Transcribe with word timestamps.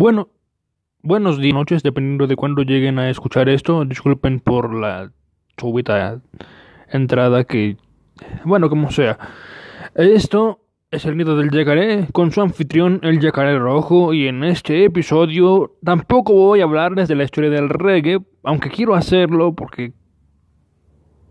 Bueno, 0.00 0.28
buenos 1.02 1.40
días, 1.40 1.54
noches, 1.54 1.82
dependiendo 1.82 2.28
de 2.28 2.36
cuándo 2.36 2.62
lleguen 2.62 3.00
a 3.00 3.10
escuchar 3.10 3.48
esto. 3.48 3.84
Disculpen 3.84 4.38
por 4.38 4.72
la 4.72 5.10
súbita 5.56 6.20
entrada 6.92 7.42
que... 7.42 7.78
Bueno, 8.44 8.70
como 8.70 8.92
sea. 8.92 9.18
Esto 9.96 10.60
es 10.92 11.04
el 11.04 11.16
nido 11.16 11.36
del 11.36 11.50
yacaré 11.50 12.06
con 12.12 12.30
su 12.30 12.40
anfitrión 12.40 13.00
el 13.02 13.18
yacaré 13.18 13.58
rojo 13.58 14.14
y 14.14 14.28
en 14.28 14.44
este 14.44 14.84
episodio 14.84 15.74
tampoco 15.82 16.32
voy 16.32 16.60
a 16.60 16.62
hablarles 16.62 17.08
de 17.08 17.16
la 17.16 17.24
historia 17.24 17.50
del 17.50 17.68
reggae, 17.68 18.20
aunque 18.44 18.70
quiero 18.70 18.94
hacerlo 18.94 19.52
porque 19.52 19.94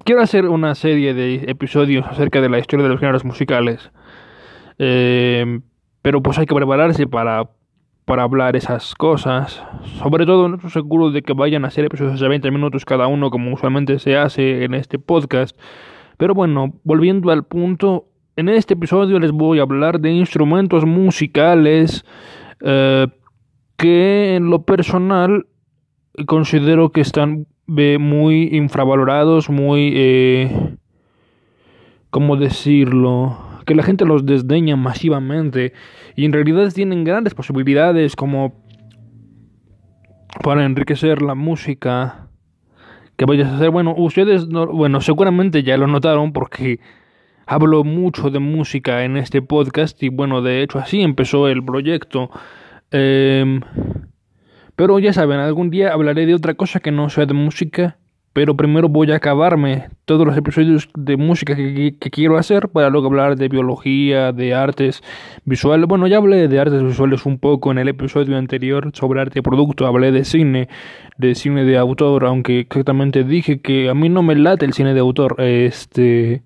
quiero 0.04 0.21
hacer 0.21 0.45
una 0.45 0.75
serie 0.75 1.13
de 1.13 1.45
episodios 1.47 2.05
acerca 2.05 2.41
de 2.41 2.49
la 2.49 2.59
historia 2.59 2.84
de 2.84 2.89
los 2.89 2.99
géneros 2.99 3.23
musicales. 3.23 3.91
Eh, 4.77 5.61
pero 6.02 6.21
pues 6.21 6.38
hay 6.38 6.45
que 6.45 6.55
prepararse 6.55 7.07
para, 7.07 7.49
para 8.08 8.24
hablar 8.24 8.55
esas 8.55 8.96
cosas. 8.96 9.62
Sobre 10.02 10.26
todo 10.26 10.48
no 10.48 10.55
estoy 10.55 10.72
seguro 10.72 11.12
de 11.12 11.22
que 11.22 11.34
vayan 11.34 11.66
a 11.66 11.70
ser 11.70 11.84
episodios 11.84 12.22
de 12.22 12.27
20 12.30 12.50
minutos 12.52 12.86
cada 12.86 13.08
uno 13.08 13.30
como 13.30 13.54
usualmente 13.54 14.00
se 14.00 14.16
hace 14.16 14.64
en 14.64 14.73
este 14.76 14.98
podcast. 14.98 15.59
Pero 16.16 16.34
bueno, 16.34 16.73
volviendo 16.86 17.31
al 17.31 17.44
punto, 17.44 18.05
en 18.38 18.48
este 18.48 18.76
episodio 18.76 19.20
les 19.20 19.31
voy 19.31 19.59
a 19.59 19.64
hablar 19.64 20.00
de 20.00 20.12
instrumentos 20.12 20.86
musicales 20.86 22.05
eh, 22.62 23.08
que 23.76 24.36
en 24.38 24.52
lo 24.52 24.62
personal 24.64 25.45
considero 26.28 26.94
que 26.94 27.02
están 27.02 27.45
muy 27.67 28.55
infravalorados, 28.55 29.50
muy... 29.50 29.92
Eh, 29.94 30.78
¿Cómo 32.09 32.38
decirlo? 32.38 33.47
Que 33.67 33.76
la 33.76 33.84
gente 33.84 34.05
los 34.05 34.26
desdeña 34.26 34.76
masivamente 34.76 35.73
y 36.16 36.25
en 36.25 36.34
realidad 36.34 36.71
tienen 36.73 37.03
grandes 37.03 37.35
posibilidades 37.35 38.16
como 38.16 38.55
para 40.41 40.66
enriquecer 40.66 41.21
la 41.21 41.36
música 41.36 42.30
que 43.17 43.25
vayas 43.25 43.50
a 43.50 43.58
hacer. 43.58 43.69
Bueno, 43.69 43.94
ustedes, 43.95 44.47
no, 44.47 44.67
bueno, 44.67 45.02
seguramente 45.02 45.61
ya 45.61 45.77
lo 45.77 45.86
notaron 45.86 46.33
porque 46.33 46.80
hablo 47.45 47.83
mucho 47.83 48.30
de 48.30 48.39
música 48.39 49.03
en 49.03 49.17
este 49.17 49.42
podcast 49.42 50.02
y 50.02 50.09
bueno, 50.09 50.42
de 50.42 50.64
hecho 50.64 50.80
así 50.80 51.02
empezó 51.02 51.47
el 51.47 51.64
proyecto. 51.64 52.31
Eh, 52.92 53.59
pero 54.77 54.99
ya 54.99 55.11
saben, 55.11 55.39
algún 55.39 55.72
día 55.72 55.92
hablaré 55.92 56.25
de 56.25 56.36
otra 56.36 56.53
cosa 56.53 56.80
que 56.80 56.92
no 56.92 57.09
sea 57.09 57.25
de 57.25 57.33
música, 57.33 57.97
pero 58.38 58.55
primero 58.55 58.88
voy 58.88 59.11
a 59.11 59.16
acabarme 59.16 59.88
todos 60.05 60.23
los 60.23 60.38
episodios 60.38 60.89
de 60.95 61.17
música 61.17 61.55
que, 61.55 61.95
que 61.99 62.11
quiero 62.11 62.38
hacer 62.38 62.69
para 62.69 62.91
luego 62.91 63.07
hablar 63.07 63.35
de 63.35 63.47
biología, 63.47 64.31
de 64.31 64.53
artes 64.53 65.02
visuales. 65.43 65.88
Bueno, 65.88 66.05
ya 66.05 66.17
hablé 66.17 66.47
de 66.47 66.59
artes 66.59 66.83
visuales 66.83 67.25
un 67.25 67.39
poco 67.39 67.71
en 67.71 67.80
el 67.80 67.88
episodio 67.88 68.38
anterior 68.38 68.91
sobre 68.93 69.21
arte 69.21 69.39
de 69.39 69.41
producto, 69.41 69.88
hablé 69.88 70.11
de 70.11 70.23
cine, 70.23 70.69
de 71.17 71.33
cine 71.33 71.63
de 71.63 71.80
autor, 71.80 72.25
aunque 72.25 72.59
exactamente 72.59 73.23
dije 73.23 73.59
que 73.59 73.89
a 73.89 73.95
mí 73.95 74.08
no 74.08 74.21
me 74.21 74.35
late 74.35 74.65
el 74.65 74.73
cine 74.73 74.93
de 74.93 74.99
autor, 74.99 75.41
este... 75.41 76.43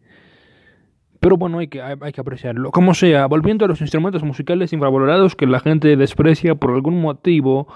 Pero 1.20 1.36
bueno, 1.36 1.60
hay 1.60 1.68
que, 1.68 1.82
hay, 1.82 2.14
que 2.14 2.22
apreciarlo. 2.22 2.72
Como 2.72 2.94
sea, 2.94 3.26
volviendo 3.26 3.66
a 3.66 3.68
los 3.68 3.82
instrumentos 3.82 4.24
musicales 4.24 4.72
infravalorados 4.72 5.36
que 5.36 5.46
la 5.46 5.60
gente 5.60 5.98
desprecia 5.98 6.56
por 6.56 6.72
algún 6.72 7.02
motivo, 7.02 7.68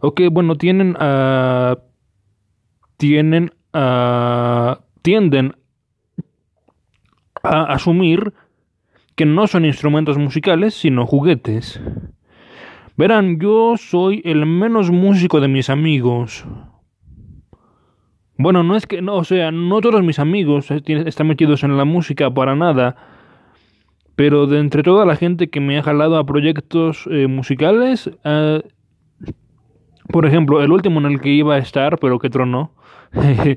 o 0.00 0.14
que, 0.14 0.28
bueno, 0.28 0.56
tienen 0.56 0.96
a... 0.98 1.76
tienen 3.02 3.50
a... 3.72 4.78
tienden 5.02 5.56
a 7.42 7.64
asumir 7.64 8.32
que 9.16 9.26
no 9.26 9.48
son 9.48 9.64
instrumentos 9.64 10.18
musicales, 10.18 10.74
sino 10.74 11.04
juguetes. 11.04 11.80
Verán, 12.96 13.40
yo 13.40 13.74
soy 13.76 14.22
el 14.24 14.46
menos 14.46 14.92
músico 14.92 15.40
de 15.40 15.48
mis 15.48 15.68
amigos. 15.68 16.44
Bueno, 18.38 18.62
no 18.62 18.76
es 18.76 18.86
que, 18.86 19.02
no, 19.02 19.16
o 19.16 19.24
sea, 19.24 19.50
no 19.50 19.80
todos 19.80 20.04
mis 20.04 20.20
amigos 20.20 20.70
están 20.70 21.26
metidos 21.26 21.64
en 21.64 21.76
la 21.76 21.84
música 21.84 22.32
para 22.32 22.54
nada, 22.54 22.94
pero 24.14 24.46
de 24.46 24.60
entre 24.60 24.84
toda 24.84 25.04
la 25.06 25.16
gente 25.16 25.50
que 25.50 25.58
me 25.58 25.76
ha 25.76 25.82
jalado 25.82 26.18
a 26.18 26.24
proyectos 26.24 27.08
eh, 27.10 27.26
musicales, 27.26 28.12
eh, 28.22 28.62
por 30.06 30.24
ejemplo, 30.24 30.62
el 30.62 30.70
último 30.70 31.00
en 31.00 31.06
el 31.06 31.20
que 31.20 31.30
iba 31.30 31.56
a 31.56 31.58
estar, 31.58 31.98
pero 31.98 32.20
que 32.20 32.30
tronó, 32.30 32.70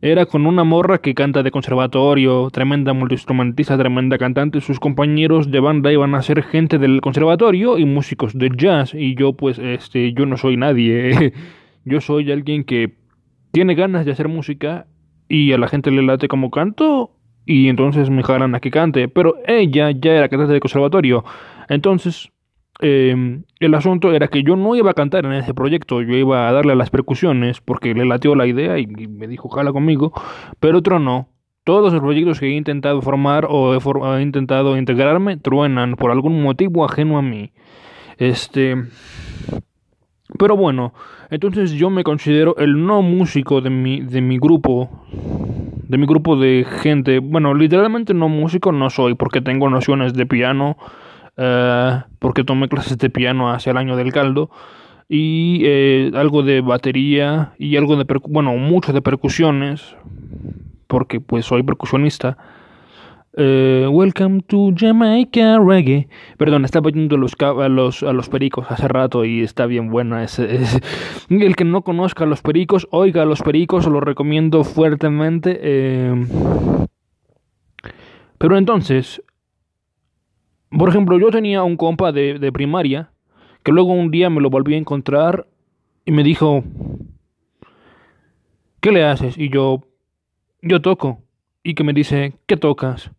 era 0.00 0.26
con 0.26 0.46
una 0.46 0.64
morra 0.64 0.98
que 0.98 1.14
canta 1.14 1.42
de 1.42 1.50
conservatorio, 1.50 2.50
tremenda 2.50 2.92
multiinstrumentista, 2.92 3.76
tremenda 3.76 4.18
cantante. 4.18 4.60
Sus 4.60 4.78
compañeros 4.78 5.50
de 5.50 5.60
banda 5.60 5.92
iban 5.92 6.14
a 6.14 6.22
ser 6.22 6.42
gente 6.42 6.78
del 6.78 7.00
conservatorio 7.00 7.78
y 7.78 7.84
músicos 7.84 8.36
de 8.36 8.50
jazz. 8.56 8.94
Y 8.94 9.14
yo, 9.14 9.32
pues, 9.32 9.58
este, 9.58 10.12
yo 10.12 10.26
no 10.26 10.36
soy 10.36 10.56
nadie. 10.56 11.32
yo 11.84 12.00
soy 12.00 12.30
alguien 12.30 12.64
que 12.64 12.94
tiene 13.52 13.74
ganas 13.74 14.04
de 14.04 14.12
hacer 14.12 14.28
música 14.28 14.86
y 15.28 15.52
a 15.52 15.58
la 15.58 15.68
gente 15.68 15.90
le 15.90 16.02
late 16.02 16.28
como 16.28 16.50
canto 16.50 17.14
y 17.44 17.68
entonces 17.68 18.10
me 18.10 18.22
jalan 18.22 18.54
a 18.54 18.60
que 18.60 18.70
cante. 18.70 19.08
Pero 19.08 19.36
ella 19.46 19.90
ya 19.90 20.12
era 20.12 20.28
cantante 20.28 20.52
de 20.52 20.60
conservatorio. 20.60 21.24
Entonces, 21.68 22.30
eh, 22.80 23.42
el 23.58 23.74
asunto 23.74 24.12
era 24.12 24.28
que 24.28 24.42
yo 24.42 24.54
no 24.54 24.76
iba 24.76 24.92
a 24.92 24.94
cantar 24.94 25.24
en 25.26 25.32
ese 25.32 25.52
proyecto, 25.52 26.00
yo 26.02 26.14
iba 26.14 26.48
a 26.48 26.52
darle 26.52 26.72
a 26.72 26.76
las 26.76 26.90
percusiones 26.90 27.60
porque 27.60 27.94
le 27.94 28.04
latió 28.04 28.34
la 28.36 28.46
idea 28.46 28.78
y, 28.78 28.86
me 28.86 29.26
dijo 29.26 29.48
jala 29.48 29.72
conmigo, 29.72 30.12
pero 30.60 30.78
otro 30.78 30.98
no. 30.98 31.28
Todos 31.64 31.92
los 31.92 32.00
proyectos 32.00 32.40
que 32.40 32.46
he 32.46 32.52
intentado 32.52 33.02
formar 33.02 33.46
o 33.50 33.74
he, 33.74 34.18
he 34.18 34.22
intentado 34.22 34.78
integrarme 34.78 35.36
truenan 35.36 35.96
por 35.96 36.10
algún 36.10 36.40
motivo 36.40 36.84
ajeno 36.84 37.18
a 37.18 37.22
mí. 37.22 37.52
Este. 38.16 38.74
Pero 40.38 40.56
bueno, 40.56 40.94
entonces 41.30 41.72
yo 41.72 41.90
me 41.90 42.04
considero 42.04 42.56
el 42.56 42.86
no 42.86 43.02
músico 43.02 43.60
de 43.60 43.68
mi, 43.68 44.00
de 44.00 44.22
mi 44.22 44.38
grupo. 44.38 44.88
De 45.88 45.98
mi 45.98 46.06
grupo 46.06 46.36
de 46.36 46.66
gente. 46.80 47.18
Bueno, 47.18 47.52
literalmente 47.52 48.14
no 48.14 48.30
músico 48.30 48.72
no 48.72 48.88
soy 48.88 49.14
porque 49.14 49.42
tengo 49.42 49.68
nociones 49.68 50.14
de 50.14 50.24
piano 50.24 50.78
Uh, 51.38 52.02
porque 52.18 52.42
tomé 52.42 52.68
clases 52.68 52.98
de 52.98 53.10
piano 53.10 53.52
hacia 53.52 53.70
el 53.70 53.76
año 53.76 53.94
del 53.94 54.12
caldo 54.12 54.50
y 55.08 55.60
eh, 55.62 56.10
algo 56.14 56.42
de 56.42 56.62
batería 56.62 57.52
y 57.58 57.76
algo 57.76 57.94
de 57.94 58.04
bueno 58.28 58.56
mucho 58.56 58.92
de 58.92 59.00
percusiones 59.02 59.94
porque 60.88 61.20
pues 61.20 61.46
soy 61.46 61.62
percusionista. 61.62 62.36
Uh, 63.36 63.88
welcome 63.90 64.40
to 64.40 64.72
Jamaica 64.76 65.60
reggae. 65.60 66.08
Perdón 66.38 66.64
estaba 66.64 66.90
yendo 66.90 67.14
a 67.14 67.18
los, 67.20 67.36
a 67.40 67.68
los 67.68 68.02
a 68.02 68.12
los 68.12 68.28
pericos 68.28 68.66
hace 68.68 68.88
rato 68.88 69.24
y 69.24 69.42
está 69.42 69.66
bien 69.66 69.90
buena 69.90 70.24
ese, 70.24 70.58
el 71.30 71.54
que 71.54 71.64
no 71.64 71.82
conozca 71.82 72.24
a 72.24 72.26
los 72.26 72.42
pericos 72.42 72.88
oiga 72.90 73.22
a 73.22 73.26
los 73.26 73.42
pericos 73.42 73.86
lo 73.86 74.00
recomiendo 74.00 74.64
fuertemente 74.64 75.56
eh, 75.62 76.26
pero 78.38 78.58
entonces 78.58 79.22
por 80.70 80.88
ejemplo, 80.88 81.18
yo 81.18 81.30
tenía 81.30 81.62
un 81.62 81.76
compa 81.76 82.12
de, 82.12 82.38
de, 82.38 82.52
primaria 82.52 83.10
que 83.62 83.72
luego 83.72 83.92
un 83.92 84.10
día 84.10 84.30
me 84.30 84.40
lo 84.40 84.50
volví 84.50 84.74
a 84.74 84.78
encontrar 84.78 85.46
y 86.04 86.12
me 86.12 86.22
dijo, 86.22 86.64
¿qué 88.80 88.92
le 88.92 89.04
haces? 89.04 89.36
Y 89.38 89.50
yo, 89.50 89.84
yo 90.62 90.80
toco. 90.80 91.22
Y 91.62 91.74
que 91.74 91.84
me 91.84 91.92
dice, 91.92 92.38
¿qué 92.46 92.56
tocas? 92.56 93.10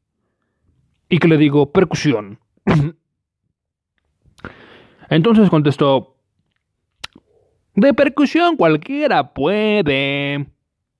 Y 1.10 1.20
que 1.20 1.28
le 1.28 1.38
digo, 1.38 1.72
percusión. 1.72 2.40
Entonces 5.10 5.50
contestó, 5.50 6.16
de 7.76 7.94
percusión 7.94 8.58
cualquiera 8.58 9.34
puede. 9.34 10.48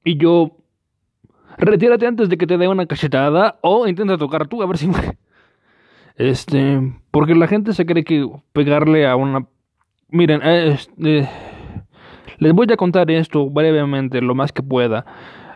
Y 0.04 0.18
yo, 0.18 0.58
retírate 1.58 2.08
antes 2.08 2.30
de 2.30 2.38
que 2.38 2.48
te 2.48 2.58
dé 2.58 2.68
una 2.68 2.86
cachetada 2.86 3.60
o 3.62 3.88
intenta 3.88 4.18
tocar 4.18 4.48
tú 4.48 4.64
a 4.64 4.66
ver 4.66 4.78
si. 4.78 4.90
Este, 6.20 6.82
porque 7.12 7.34
la 7.34 7.48
gente 7.48 7.72
se 7.72 7.86
cree 7.86 8.04
que 8.04 8.28
pegarle 8.52 9.08
a 9.08 9.16
una... 9.16 9.48
Miren, 10.10 10.42
este, 10.44 11.30
les 12.40 12.54
voy 12.54 12.68
a 12.72 12.76
contar 12.76 13.10
esto 13.10 13.50
brevemente, 13.50 14.22
lo 14.22 14.36
más 14.36 14.52
que 14.52 14.62
pueda. 14.62 15.06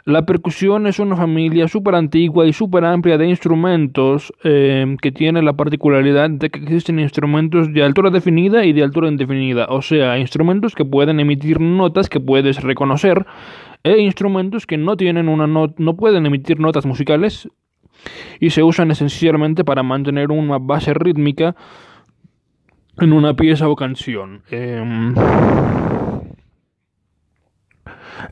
La 0.06 0.26
percusión 0.26 0.88
es 0.88 1.00
una 1.00 1.18
familia 1.18 1.68
súper 1.68 1.96
antigua 1.96 2.46
y 2.48 2.54
súper 2.54 2.86
amplia 2.86 3.18
de 3.18 3.28
instrumentos 3.28 4.34
eh, 4.46 4.96
que 5.02 5.12
tiene 5.12 5.42
la 5.42 5.54
particularidad 5.54 6.30
de 6.30 6.50
que 6.50 6.60
existen 6.60 6.98
instrumentos 7.00 7.74
de 7.74 7.84
altura 7.84 8.10
definida 8.10 8.64
y 8.66 8.72
de 8.72 8.84
altura 8.84 9.10
indefinida, 9.10 9.68
o 9.70 9.82
sea, 9.82 10.18
instrumentos 10.18 10.76
que 10.76 10.86
pueden 10.86 11.20
emitir 11.20 11.60
notas 11.60 12.08
que 12.08 12.22
puedes 12.22 12.62
reconocer 12.62 13.26
e 13.84 14.00
instrumentos 14.00 14.66
que 14.66 14.78
no 14.78 14.96
tienen 14.96 15.28
una 15.28 15.48
no, 15.48 15.74
no 15.78 15.96
pueden 15.98 16.26
emitir 16.26 16.60
notas 16.60 16.86
musicales 16.86 17.50
y 18.40 18.50
se 18.50 18.64
usan 18.64 18.92
esencialmente 18.92 19.64
para 19.64 19.84
mantener 19.84 20.32
una 20.32 20.58
base 20.60 20.94
rítmica 20.94 21.56
en 23.00 23.14
una 23.14 23.34
pieza 23.36 23.68
o 23.68 23.76
canción. 23.76 24.44
Eh, 24.52 25.14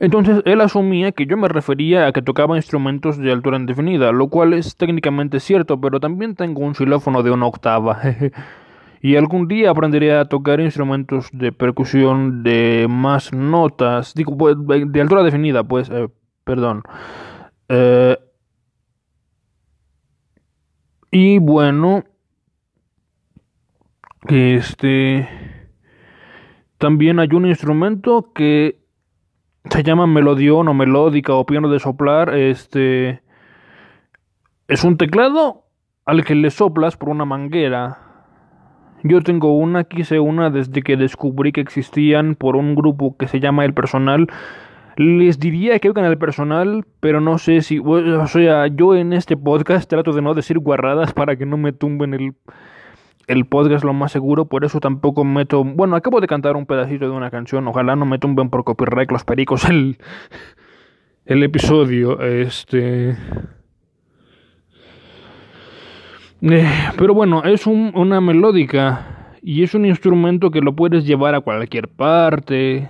entonces 0.00 0.42
él 0.44 0.60
asumía 0.60 1.12
que 1.12 1.26
yo 1.26 1.36
me 1.36 1.48
refería 1.48 2.06
a 2.06 2.12
que 2.12 2.22
tocaba 2.22 2.56
instrumentos 2.56 3.18
de 3.18 3.32
altura 3.32 3.58
indefinida, 3.58 4.12
lo 4.12 4.28
cual 4.28 4.52
es 4.52 4.76
técnicamente 4.76 5.40
cierto, 5.40 5.80
pero 5.80 6.00
también 6.00 6.34
tengo 6.34 6.62
un 6.62 6.74
xilófono 6.74 7.22
de 7.22 7.30
una 7.30 7.46
octava. 7.46 8.00
Y 9.04 9.16
algún 9.16 9.48
día 9.48 9.70
aprenderé 9.70 10.16
a 10.16 10.26
tocar 10.26 10.60
instrumentos 10.60 11.28
de 11.32 11.50
percusión 11.50 12.44
de 12.44 12.86
más 12.88 13.32
notas, 13.32 14.14
digo, 14.14 14.38
pues, 14.38 14.54
de 14.64 15.00
altura 15.00 15.24
definida, 15.24 15.64
pues, 15.64 15.90
eh, 15.90 16.08
perdón. 16.44 16.84
Eh, 17.68 18.16
y 21.12 21.38
bueno, 21.38 22.04
este, 24.26 25.28
también 26.78 27.20
hay 27.20 27.28
un 27.32 27.46
instrumento 27.46 28.32
que 28.34 28.80
se 29.70 29.82
llama 29.82 30.06
melodión 30.06 30.66
o 30.68 30.74
melódica 30.74 31.34
o 31.34 31.46
piano 31.46 31.68
de 31.68 31.78
soplar, 31.78 32.34
este, 32.34 33.22
es 34.68 34.84
un 34.84 34.96
teclado 34.96 35.66
al 36.06 36.24
que 36.24 36.34
le 36.34 36.50
soplas 36.50 36.96
por 36.96 37.10
una 37.10 37.26
manguera. 37.26 37.98
Yo 39.04 39.20
tengo 39.20 39.56
una, 39.56 39.84
quise 39.84 40.18
una 40.18 40.48
desde 40.48 40.82
que 40.82 40.96
descubrí 40.96 41.52
que 41.52 41.60
existían 41.60 42.36
por 42.36 42.56
un 42.56 42.74
grupo 42.74 43.16
que 43.18 43.28
se 43.28 43.38
llama 43.38 43.64
El 43.64 43.74
Personal. 43.74 44.28
Les 44.96 45.38
diría 45.38 45.78
que 45.78 45.88
oigan 45.88 46.04
el 46.04 46.18
personal, 46.18 46.84
pero 47.00 47.20
no 47.20 47.38
sé 47.38 47.62
si. 47.62 47.78
O 47.78 48.26
sea, 48.26 48.66
yo 48.66 48.94
en 48.94 49.12
este 49.12 49.36
podcast 49.36 49.88
trato 49.88 50.12
de 50.12 50.22
no 50.22 50.34
decir 50.34 50.58
guarradas 50.58 51.12
para 51.12 51.36
que 51.36 51.46
no 51.46 51.56
me 51.56 51.72
tumben 51.72 52.14
el, 52.14 52.34
el 53.26 53.46
podcast, 53.46 53.84
lo 53.84 53.92
más 53.94 54.12
seguro. 54.12 54.46
Por 54.46 54.64
eso 54.64 54.80
tampoco 54.80 55.24
meto. 55.24 55.64
Bueno, 55.64 55.96
acabo 55.96 56.20
de 56.20 56.26
cantar 56.26 56.56
un 56.56 56.66
pedacito 56.66 57.06
de 57.06 57.12
una 57.12 57.30
canción. 57.30 57.66
Ojalá 57.68 57.96
no 57.96 58.06
me 58.06 58.18
tumben 58.18 58.50
por 58.50 58.64
copyright 58.64 59.10
los 59.10 59.24
pericos 59.24 59.64
el, 59.64 59.98
el 61.24 61.42
episodio. 61.42 62.20
Este. 62.20 63.16
Eh, 66.42 66.68
pero 66.98 67.14
bueno, 67.14 67.44
es 67.44 67.66
un, 67.66 67.92
una 67.94 68.20
melódica 68.20 69.36
y 69.42 69.62
es 69.62 69.74
un 69.74 69.86
instrumento 69.86 70.50
que 70.50 70.60
lo 70.60 70.74
puedes 70.74 71.04
llevar 71.04 71.34
a 71.34 71.40
cualquier 71.40 71.88
parte, 71.88 72.88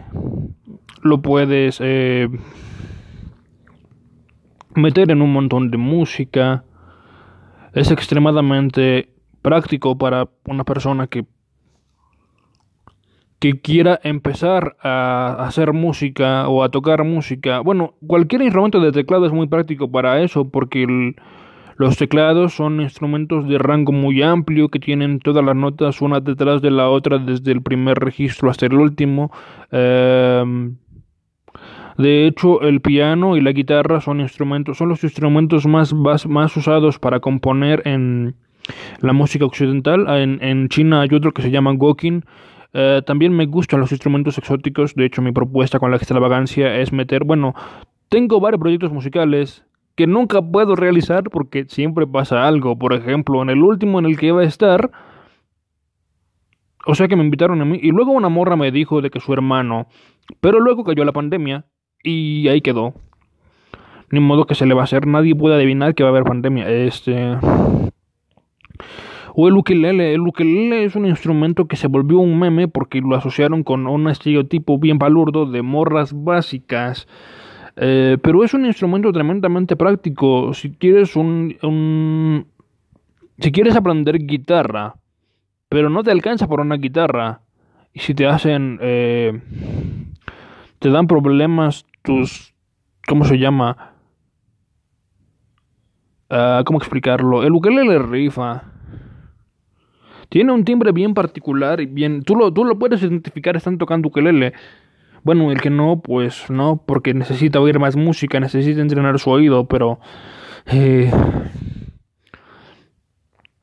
lo 1.02 1.20
puedes 1.20 1.78
eh, 1.80 2.28
meter 4.74 5.10
en 5.10 5.22
un 5.22 5.32
montón 5.32 5.70
de 5.70 5.76
música, 5.76 6.64
es 7.74 7.90
extremadamente 7.90 9.10
práctico 9.42 9.98
para 9.98 10.28
una 10.46 10.64
persona 10.64 11.06
que 11.06 11.24
que 13.42 13.60
quiera 13.60 13.98
empezar 14.04 14.76
a 14.80 15.34
hacer 15.40 15.72
música 15.72 16.46
o 16.46 16.62
a 16.62 16.68
tocar 16.68 17.02
música. 17.02 17.58
Bueno, 17.58 17.94
cualquier 18.06 18.40
instrumento 18.42 18.78
de 18.78 18.92
teclado 18.92 19.26
es 19.26 19.32
muy 19.32 19.48
práctico 19.48 19.90
para 19.90 20.22
eso 20.22 20.48
porque 20.48 20.86
los 21.76 21.96
teclados 21.96 22.54
son 22.54 22.80
instrumentos 22.80 23.48
de 23.48 23.58
rango 23.58 23.90
muy 23.90 24.22
amplio 24.22 24.68
que 24.68 24.78
tienen 24.78 25.18
todas 25.18 25.44
las 25.44 25.56
notas 25.56 26.00
una 26.00 26.20
detrás 26.20 26.62
de 26.62 26.70
la 26.70 26.88
otra 26.88 27.18
desde 27.18 27.50
el 27.50 27.62
primer 27.62 27.98
registro 27.98 28.48
hasta 28.48 28.66
el 28.66 28.74
último. 28.74 29.32
Em, 29.72 30.76
de 31.98 32.26
hecho, 32.26 32.62
el 32.62 32.80
piano 32.80 33.36
y 33.36 33.40
la 33.40 33.52
guitarra 33.52 34.00
son 34.00 34.20
instrumentos, 34.20 34.78
son 34.78 34.88
los 34.88 35.04
instrumentos 35.04 35.66
más, 35.66 35.94
más, 35.94 36.56
usados 36.56 36.98
para 36.98 37.20
componer 37.20 37.82
en 37.84 38.34
la 39.00 39.12
música 39.12 39.44
occidental. 39.44 40.06
En, 40.08 40.68
China 40.68 41.02
hay 41.02 41.14
otro 41.14 41.32
que 41.32 41.42
se 41.42 41.50
llama 41.50 41.72
Gokin. 41.72 42.24
Eh, 42.74 43.02
también 43.04 43.34
me 43.34 43.46
gustan 43.46 43.80
los 43.80 43.92
instrumentos 43.92 44.38
exóticos. 44.38 44.94
De 44.94 45.04
hecho, 45.04 45.20
mi 45.22 45.32
propuesta 45.32 45.78
con 45.78 45.90
la 45.90 45.96
extravagancia 45.96 46.78
es 46.78 46.92
meter, 46.92 47.24
bueno, 47.24 47.54
tengo 48.08 48.40
varios 48.40 48.60
proyectos 48.60 48.92
musicales 48.92 49.64
que 49.94 50.06
nunca 50.06 50.40
puedo 50.40 50.74
realizar 50.74 51.24
porque 51.24 51.66
siempre 51.68 52.06
pasa 52.06 52.46
algo. 52.46 52.78
Por 52.78 52.94
ejemplo, 52.94 53.42
en 53.42 53.50
el 53.50 53.62
último 53.62 53.98
en 53.98 54.06
el 54.06 54.18
que 54.18 54.26
iba 54.26 54.40
a 54.40 54.44
estar, 54.44 54.90
o 56.86 56.94
sea 56.94 57.08
que 57.08 57.16
me 57.16 57.24
invitaron 57.24 57.60
a 57.60 57.64
mí 57.64 57.78
y 57.80 57.90
luego 57.90 58.12
una 58.12 58.28
morra 58.28 58.56
me 58.56 58.70
dijo 58.72 59.02
de 59.02 59.10
que 59.10 59.20
su 59.20 59.32
hermano, 59.32 59.86
pero 60.40 60.60
luego 60.60 60.84
cayó 60.84 61.04
la 61.04 61.12
pandemia 61.12 61.66
y 62.02 62.48
ahí 62.48 62.60
quedó. 62.60 62.94
Ni 64.10 64.20
modo 64.20 64.46
que 64.46 64.54
se 64.54 64.66
le 64.66 64.74
va 64.74 64.82
a 64.82 64.84
hacer, 64.84 65.06
nadie 65.06 65.34
puede 65.34 65.54
adivinar 65.54 65.94
que 65.94 66.02
va 66.02 66.10
a 66.10 66.12
haber 66.12 66.24
pandemia. 66.24 66.68
Este 66.68 67.36
o 69.34 69.48
el 69.48 69.54
ukelele, 69.54 70.12
el 70.12 70.20
ukelele 70.20 70.84
es 70.84 70.94
un 70.94 71.06
instrumento 71.06 71.66
que 71.66 71.76
se 71.76 71.86
volvió 71.86 72.18
un 72.18 72.38
meme 72.38 72.68
porque 72.68 73.00
lo 73.00 73.16
asociaron 73.16 73.62
con 73.62 73.86
un 73.86 74.08
estereotipo 74.08 74.78
bien 74.78 74.98
palurdo 74.98 75.46
de 75.46 75.62
morras 75.62 76.12
básicas 76.12 77.08
eh, 77.76 78.18
pero 78.22 78.44
es 78.44 78.52
un 78.54 78.66
instrumento 78.66 79.12
tremendamente 79.12 79.76
práctico. 79.76 80.52
Si 80.54 80.72
quieres 80.72 81.16
un, 81.16 82.46
si 83.38 83.52
quieres 83.52 83.76
aprender 83.76 84.18
guitarra, 84.18 84.96
pero 85.68 85.88
no 85.88 86.02
te 86.02 86.10
alcanza 86.10 86.46
por 86.48 86.60
una 86.60 86.76
guitarra, 86.76 87.40
y 87.94 88.00
si 88.00 88.14
te 88.14 88.26
hacen, 88.26 88.78
eh, 88.82 89.40
te 90.78 90.90
dan 90.90 91.06
problemas 91.06 91.86
tus, 92.02 92.54
¿cómo 93.06 93.24
se 93.24 93.38
llama? 93.38 93.94
Uh, 96.30 96.64
¿Cómo 96.64 96.78
explicarlo? 96.78 97.42
El 97.42 97.52
ukelele 97.52 97.98
rifa. 97.98 98.64
Tiene 100.28 100.52
un 100.52 100.64
timbre 100.64 100.92
bien 100.92 101.12
particular 101.12 101.80
y 101.80 101.86
bien. 101.86 102.22
Tú 102.22 102.36
lo, 102.36 102.52
tú 102.52 102.64
lo 102.64 102.78
puedes 102.78 103.02
identificar 103.02 103.56
están 103.56 103.76
tocando 103.76 104.08
ukelele. 104.08 104.54
Bueno, 105.24 105.52
el 105.52 105.60
que 105.60 105.70
no, 105.70 106.00
pues 106.00 106.50
no, 106.50 106.82
porque 106.86 107.14
necesita 107.14 107.60
oír 107.60 107.78
más 107.78 107.96
música, 107.96 108.40
necesita 108.40 108.80
entrenar 108.80 109.18
su 109.18 109.30
oído, 109.30 109.68
pero... 109.68 110.00
Eh, 110.66 111.10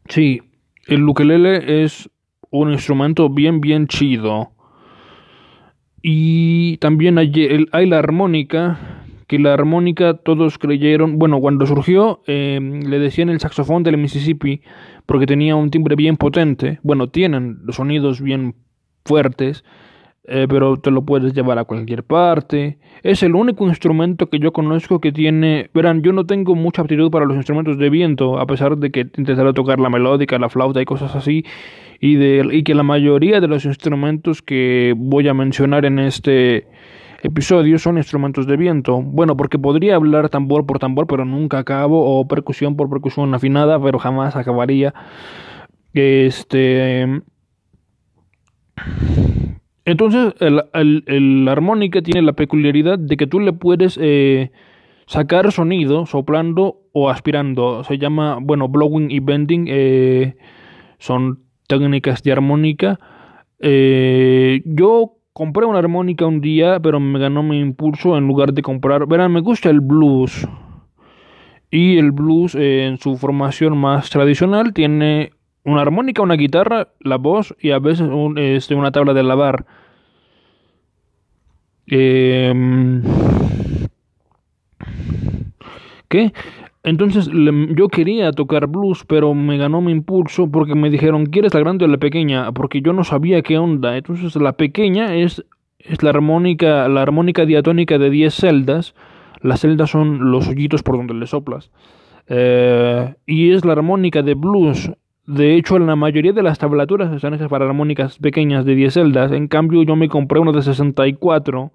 sí, 0.08 0.42
el 0.88 1.08
ukelele 1.08 1.84
es 1.84 2.10
un 2.50 2.72
instrumento 2.72 3.30
bien, 3.30 3.62
bien 3.62 3.88
chido. 3.88 4.52
Y 6.02 6.78
también 6.78 7.18
hay, 7.18 7.68
hay 7.72 7.86
la 7.86 8.00
armónica, 8.00 8.80
que 9.28 9.40
la 9.40 9.54
armónica 9.54 10.16
todos 10.16 10.58
creyeron, 10.58 11.20
bueno, 11.20 11.40
cuando 11.40 11.66
surgió 11.66 12.22
em, 12.26 12.82
le 12.82 13.00
decían 13.00 13.30
el 13.30 13.40
saxofón 13.40 13.84
del 13.84 13.98
Mississippi 13.98 14.62
porque 15.06 15.26
tenía 15.26 15.56
un 15.56 15.70
timbre 15.70 15.96
bien 15.96 16.18
potente, 16.18 16.80
bueno, 16.84 17.10
tienen 17.10 17.60
sonidos 17.72 18.22
bien 18.22 18.56
fuertes 19.06 19.64
eh, 20.32 20.46
pero 20.48 20.78
te 20.78 20.92
lo 20.92 21.04
puedes 21.04 21.34
llevar 21.34 21.58
a 21.58 21.64
cualquier 21.64 22.04
parte. 22.04 22.78
Es 23.02 23.24
el 23.24 23.34
único 23.34 23.66
instrumento 23.68 24.30
que 24.30 24.38
yo 24.38 24.54
conozco 24.54 25.02
que 25.02 25.12
tiene... 25.12 25.72
Verán, 25.74 26.04
yo 26.04 26.14
no 26.14 26.28
tengo 26.28 26.54
mucha 26.54 26.84
aptitud 26.84 27.10
para 27.10 27.26
los 27.26 27.36
instrumentos 27.36 27.80
de 27.80 27.90
viento, 27.90 28.38
a 28.38 28.46
pesar 28.46 28.78
de 28.78 28.92
que 28.92 29.00
intentaré 29.18 29.54
tocar 29.54 29.80
la 29.80 29.90
melódica, 29.90 30.38
la 30.38 30.50
flauta 30.50 30.84
y 30.84 30.86
cosas 30.86 31.16
así, 31.16 31.46
y, 32.00 32.16
de, 32.16 32.48
y 32.52 32.64
que 32.64 32.76
la 32.76 32.84
mayoría 32.84 33.42
de 33.42 33.48
los 33.48 33.66
instrumentos 33.66 34.42
que 34.42 34.94
voy 34.98 35.28
a 35.28 35.34
mencionar 35.34 35.86
en 35.86 36.00
este 36.00 36.68
episodio 37.22 37.78
son 37.80 37.98
instrumentos 37.98 38.48
de 38.48 38.58
viento. 38.58 39.02
Bueno, 39.02 39.36
porque 39.36 39.60
podría 39.60 39.96
hablar 39.96 40.30
tambor 40.30 40.66
por 40.66 40.80
tambor, 40.80 41.08
pero 41.08 41.26
nunca 41.26 41.60
acabo, 41.60 42.20
o 42.20 42.28
percusión 42.28 42.76
por 42.76 42.90
percusión 42.90 43.34
afinada, 43.34 43.82
pero 43.82 44.00
jamás 44.00 44.36
acabaría. 44.36 44.94
Este... 45.94 47.22
Entonces, 49.86 50.36
el, 50.40 51.46
la 51.46 51.52
armónica 51.52 52.02
tiene 52.02 52.22
la 52.22 52.34
peculiaridad 52.34 53.00
de 53.00 53.18
que 53.18 53.26
tú 53.26 53.40
le 53.40 53.54
puedes 53.54 53.98
eh, 54.00 54.52
sacar 55.08 55.52
sonido 55.52 56.06
soplando 56.06 56.82
o 56.94 57.10
aspirando. 57.10 57.84
Se 57.84 57.98
llama, 57.98 58.38
bueno, 58.40 58.68
blowing 58.68 59.10
y 59.10 59.20
bending. 59.20 59.66
Eh, 59.68 60.36
son 61.00 61.40
técnicas 61.70 62.24
de 62.24 62.32
armónica. 62.34 63.00
Eh, 63.60 64.62
yo 64.66 65.14
compré 65.32 65.66
una 65.66 65.80
armónica 65.80 66.26
un 66.26 66.42
día, 66.42 66.80
pero 66.82 67.00
me 67.00 67.20
ganó 67.20 67.44
mi 67.44 67.60
impulso 67.60 68.18
en 68.18 68.28
lugar 68.28 68.54
de 68.54 68.62
comprar. 68.62 69.08
Verán, 69.08 69.32
me 69.32 69.40
gusta 69.40 69.70
el 69.70 69.80
blues. 69.80 70.48
Y 71.72 71.98
el 71.98 72.12
blues 72.12 72.56
en 72.56 72.98
su 72.98 73.16
formación 73.16 73.78
más 73.78 74.10
tradicional 74.10 74.74
tiene 74.74 75.32
una 75.64 75.82
armónica, 75.82 76.24
una 76.24 76.34
guitarra, 76.34 76.90
la 77.00 77.18
voz 77.18 77.56
y 77.60 77.70
a 77.70 77.80
veces 77.80 78.10
este, 78.38 78.74
una 78.74 78.92
tabla 78.92 79.14
de 79.14 79.24
lavar. 79.24 79.66
Em, 81.86 83.04
¿Qué? 86.08 86.34
Entonces 86.84 87.30
yo 87.32 87.90
quería 87.90 88.32
tocar 88.32 88.68
blues, 88.68 89.04
pero 89.06 89.34
me 89.34 89.58
ganó 89.58 89.82
mi 89.82 89.92
impulso 89.92 90.50
porque 90.50 90.76
me 90.76 90.90
dijeron, 90.90 91.26
¿quieres 91.26 91.54
la 91.54 91.60
grande 91.60 91.86
o 91.86 91.88
la 91.88 91.98
pequeña? 91.98 92.52
Porque 92.54 92.82
yo 92.82 92.94
no 92.94 93.04
sabía 93.04 93.42
qué 93.42 93.58
onda. 93.58 93.98
Entonces 93.98 94.36
la 94.38 94.54
pequeña 94.54 95.16
es, 95.16 95.44
es 95.80 96.04
la 96.04 96.12
armónica, 96.12 96.88
la 96.88 97.02
armónica 97.02 97.46
diatónica 97.46 97.98
de 97.98 98.10
10 98.10 98.34
celdas. 98.34 98.96
Las 99.42 99.62
celdas 99.62 99.90
son 99.90 100.32
los 100.32 100.48
hoyitos 100.48 100.84
por 100.84 100.98
donde 100.98 101.14
le 101.14 101.28
soplas. 101.28 101.70
Eh, 102.28 103.14
y 103.26 103.52
es 103.52 103.66
la 103.66 103.74
armónica 103.74 104.22
de 104.22 104.36
blues. 104.36 104.92
De 105.26 105.56
hecho, 105.56 105.78
la 105.80 105.96
mayoría 105.96 106.34
de 106.34 106.44
las 106.44 106.60
tablaturas 106.60 107.14
están 107.14 107.34
hechas 107.34 107.50
para 107.50 107.66
armónicas 107.66 108.18
pequeñas 108.18 108.66
de 108.66 108.76
10 108.76 108.94
celdas. 108.94 109.32
En 109.32 109.48
cambio, 109.48 109.84
yo 109.84 109.96
me 109.96 110.10
compré 110.10 110.40
uno 110.40 110.54
de 110.54 110.62
64. 110.62 111.72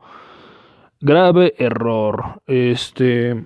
Grave 1.01 1.55
error. 1.59 2.41
Este. 2.47 3.45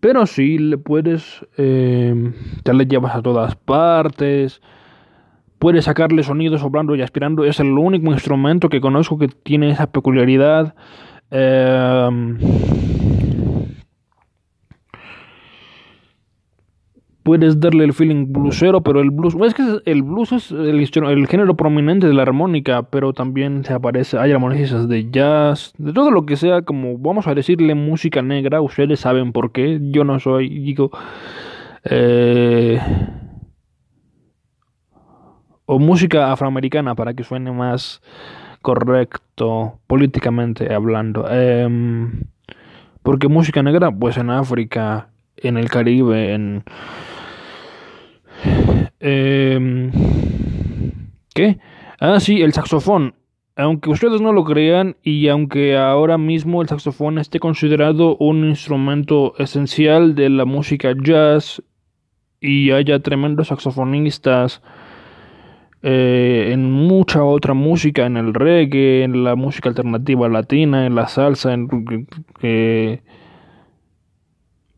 Pero 0.00 0.26
sí, 0.26 0.58
le 0.58 0.76
puedes, 0.76 1.46
eh, 1.56 2.32
te 2.62 2.74
le 2.74 2.84
llevas 2.84 3.16
a 3.16 3.22
todas 3.22 3.56
partes, 3.56 4.60
puedes 5.58 5.86
sacarle 5.86 6.22
sonidos 6.22 6.60
soplando 6.60 6.94
y 6.94 7.00
aspirando. 7.00 7.44
Es 7.44 7.58
el 7.58 7.78
único 7.78 8.12
instrumento 8.12 8.68
que 8.68 8.82
conozco 8.82 9.16
que 9.16 9.28
tiene 9.28 9.70
esa 9.70 9.90
peculiaridad. 9.90 10.74
Eh, 11.30 12.83
puedes 17.24 17.58
darle 17.58 17.84
el 17.84 17.94
feeling 17.94 18.26
bluesero, 18.30 18.82
pero 18.82 19.00
el 19.00 19.10
blues, 19.10 19.34
es 19.46 19.54
que 19.54 19.80
el 19.86 20.02
blues 20.02 20.30
es 20.32 20.52
el, 20.52 20.86
género 21.26 21.56
prominente 21.56 22.06
de 22.06 22.12
la 22.12 22.22
armónica, 22.22 22.82
pero 22.82 23.14
también 23.14 23.64
se 23.64 23.72
aparece, 23.72 24.18
hay 24.18 24.30
armonistas 24.30 24.88
de 24.88 25.10
jazz, 25.10 25.72
de 25.78 25.92
todo 25.92 26.10
lo 26.10 26.26
que 26.26 26.36
sea, 26.36 26.62
como 26.62 26.98
vamos 26.98 27.26
a 27.26 27.34
decirle 27.34 27.74
música 27.74 28.20
negra, 28.20 28.60
ustedes 28.60 29.00
saben 29.00 29.32
por 29.32 29.52
qué, 29.52 29.80
yo 29.80 30.04
no 30.04 30.20
soy, 30.20 30.50
digo, 30.50 30.90
eh, 31.84 32.78
o 35.64 35.78
música 35.78 36.30
afroamericana 36.30 36.94
para 36.94 37.14
que 37.14 37.24
suene 37.24 37.50
más 37.52 38.02
correcto 38.60 39.78
políticamente 39.86 40.74
hablando, 40.74 41.26
em, 41.30 42.24
porque 43.02 43.28
música 43.28 43.62
negra, 43.62 43.90
pues 43.90 44.18
en 44.18 44.28
África, 44.28 45.08
en 45.38 45.56
el 45.56 45.70
Caribe, 45.70 46.34
en 46.34 46.64
eh, 49.00 49.90
¿Qué? 51.34 51.58
Ah, 52.00 52.20
sí, 52.20 52.42
el 52.42 52.52
saxofón. 52.52 53.14
Aunque 53.56 53.90
ustedes 53.90 54.20
no 54.20 54.32
lo 54.32 54.44
crean 54.44 54.96
y 55.02 55.28
aunque 55.28 55.76
ahora 55.76 56.18
mismo 56.18 56.60
el 56.60 56.68
saxofón 56.68 57.18
esté 57.18 57.38
considerado 57.38 58.16
un 58.16 58.44
instrumento 58.44 59.34
esencial 59.38 60.16
de 60.16 60.28
la 60.28 60.44
música 60.44 60.92
jazz 61.00 61.62
y 62.40 62.72
haya 62.72 62.98
tremendos 63.00 63.48
saxofonistas 63.48 64.60
eh, 65.82 66.50
en 66.52 66.72
mucha 66.72 67.22
otra 67.22 67.54
música, 67.54 68.06
en 68.06 68.16
el 68.16 68.34
reggae, 68.34 69.04
en 69.04 69.22
la 69.22 69.36
música 69.36 69.68
alternativa 69.68 70.28
latina, 70.28 70.86
en 70.86 70.94
la 70.94 71.08
salsa, 71.08 71.52
en, 71.52 71.68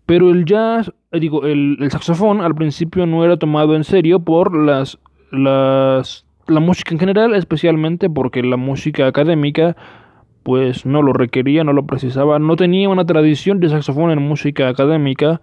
pero 0.04 0.30
el 0.30 0.44
jazz, 0.44 0.88
eh, 0.88 0.94
digo, 1.12 1.44
el, 1.44 1.78
saxofón 1.90 2.40
al 2.40 2.54
principio 2.54 3.06
no 3.06 3.24
era 3.24 3.36
tomado 3.36 3.76
en 3.76 3.84
serio 3.84 4.20
por 4.20 4.56
las, 4.56 4.98
las, 5.30 6.26
la 6.46 6.60
música 6.60 6.92
en 6.92 6.98
general, 6.98 7.34
especialmente 7.34 8.10
porque 8.10 8.42
la 8.42 8.56
música 8.56 9.06
académica 9.06 9.76
pues 10.42 10.86
no 10.86 11.02
lo 11.02 11.12
requería, 11.12 11.64
no 11.64 11.72
lo 11.72 11.86
precisaba, 11.86 12.38
no 12.38 12.54
tenía 12.54 12.88
una 12.88 13.04
tradición 13.04 13.58
de 13.58 13.68
saxofón 13.68 14.12
en 14.12 14.22
música 14.22 14.68
académica. 14.68 15.40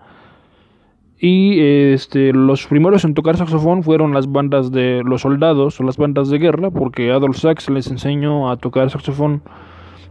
Y 1.19 1.59
este, 1.59 2.31
los 2.31 2.67
primeros 2.67 3.03
en 3.03 3.13
tocar 3.13 3.35
saxofón 3.35 3.83
fueron 3.83 4.13
las 4.13 4.31
bandas 4.31 4.71
de 4.71 5.01
los 5.05 5.21
soldados 5.21 5.79
o 5.79 5.83
las 5.83 5.97
bandas 5.97 6.29
de 6.29 6.37
guerra, 6.37 6.71
porque 6.71 7.11
Adolf 7.11 7.37
Sax 7.37 7.69
les 7.69 7.87
enseñó 7.87 8.49
a 8.49 8.55
tocar 8.55 8.89
saxofón 8.89 9.41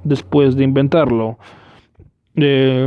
después 0.04 0.56
de 0.56 0.64
inventarlo. 0.64 1.38
Eh, 2.37 2.87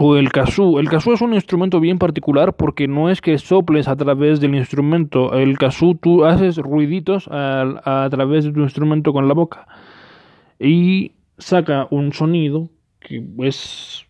o 0.00 0.16
el 0.16 0.30
kazoo. 0.30 0.78
El 0.78 0.88
kazoo 0.88 1.14
es 1.14 1.20
un 1.20 1.34
instrumento 1.34 1.80
bien 1.80 1.98
particular 1.98 2.54
porque 2.54 2.86
no 2.86 3.10
es 3.10 3.20
que 3.20 3.36
soples 3.38 3.88
a 3.88 3.96
través 3.96 4.40
del 4.40 4.54
instrumento. 4.54 5.34
El 5.34 5.58
kazoo 5.58 5.94
tú 5.94 6.24
haces 6.24 6.56
ruiditos 6.56 7.28
a, 7.28 8.04
a 8.04 8.08
través 8.10 8.44
de 8.44 8.52
tu 8.52 8.60
instrumento 8.60 9.12
con 9.12 9.28
la 9.28 9.34
boca 9.34 9.66
y 10.58 11.12
saca 11.38 11.86
un 11.90 12.12
sonido 12.12 12.68
que 13.00 13.24
es 13.40 14.06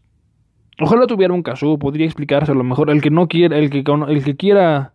ojalá 0.80 1.07
tuviera 1.07 1.35
un 1.35 1.42
kazoo 1.42 1.78
podría 1.78 2.07
explicarse 2.07 2.52
a 2.52 2.54
lo 2.54 2.64
mejor 2.64 2.90
el 2.90 3.02
que 3.02 3.11
no 3.11 3.28
quiera 3.28 3.59
el 3.59 3.71
que 3.71 3.85
el 4.09 4.25
que 4.25 4.37
quiera 4.37 4.92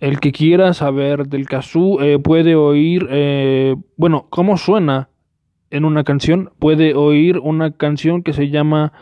el 0.00 0.20
que 0.20 0.32
quiera 0.32 0.74
saber 0.74 1.28
del 1.28 1.46
kazoo 1.46 2.02
eh, 2.02 2.18
puede 2.18 2.56
oír 2.56 3.06
eh, 3.10 3.76
bueno 3.96 4.26
cómo 4.30 4.56
suena 4.56 5.08
en 5.70 5.84
una 5.84 6.02
canción 6.02 6.50
puede 6.58 6.94
oír 6.94 7.38
una 7.38 7.70
canción 7.70 8.22
que 8.22 8.32
se 8.32 8.48
llama 8.48 8.92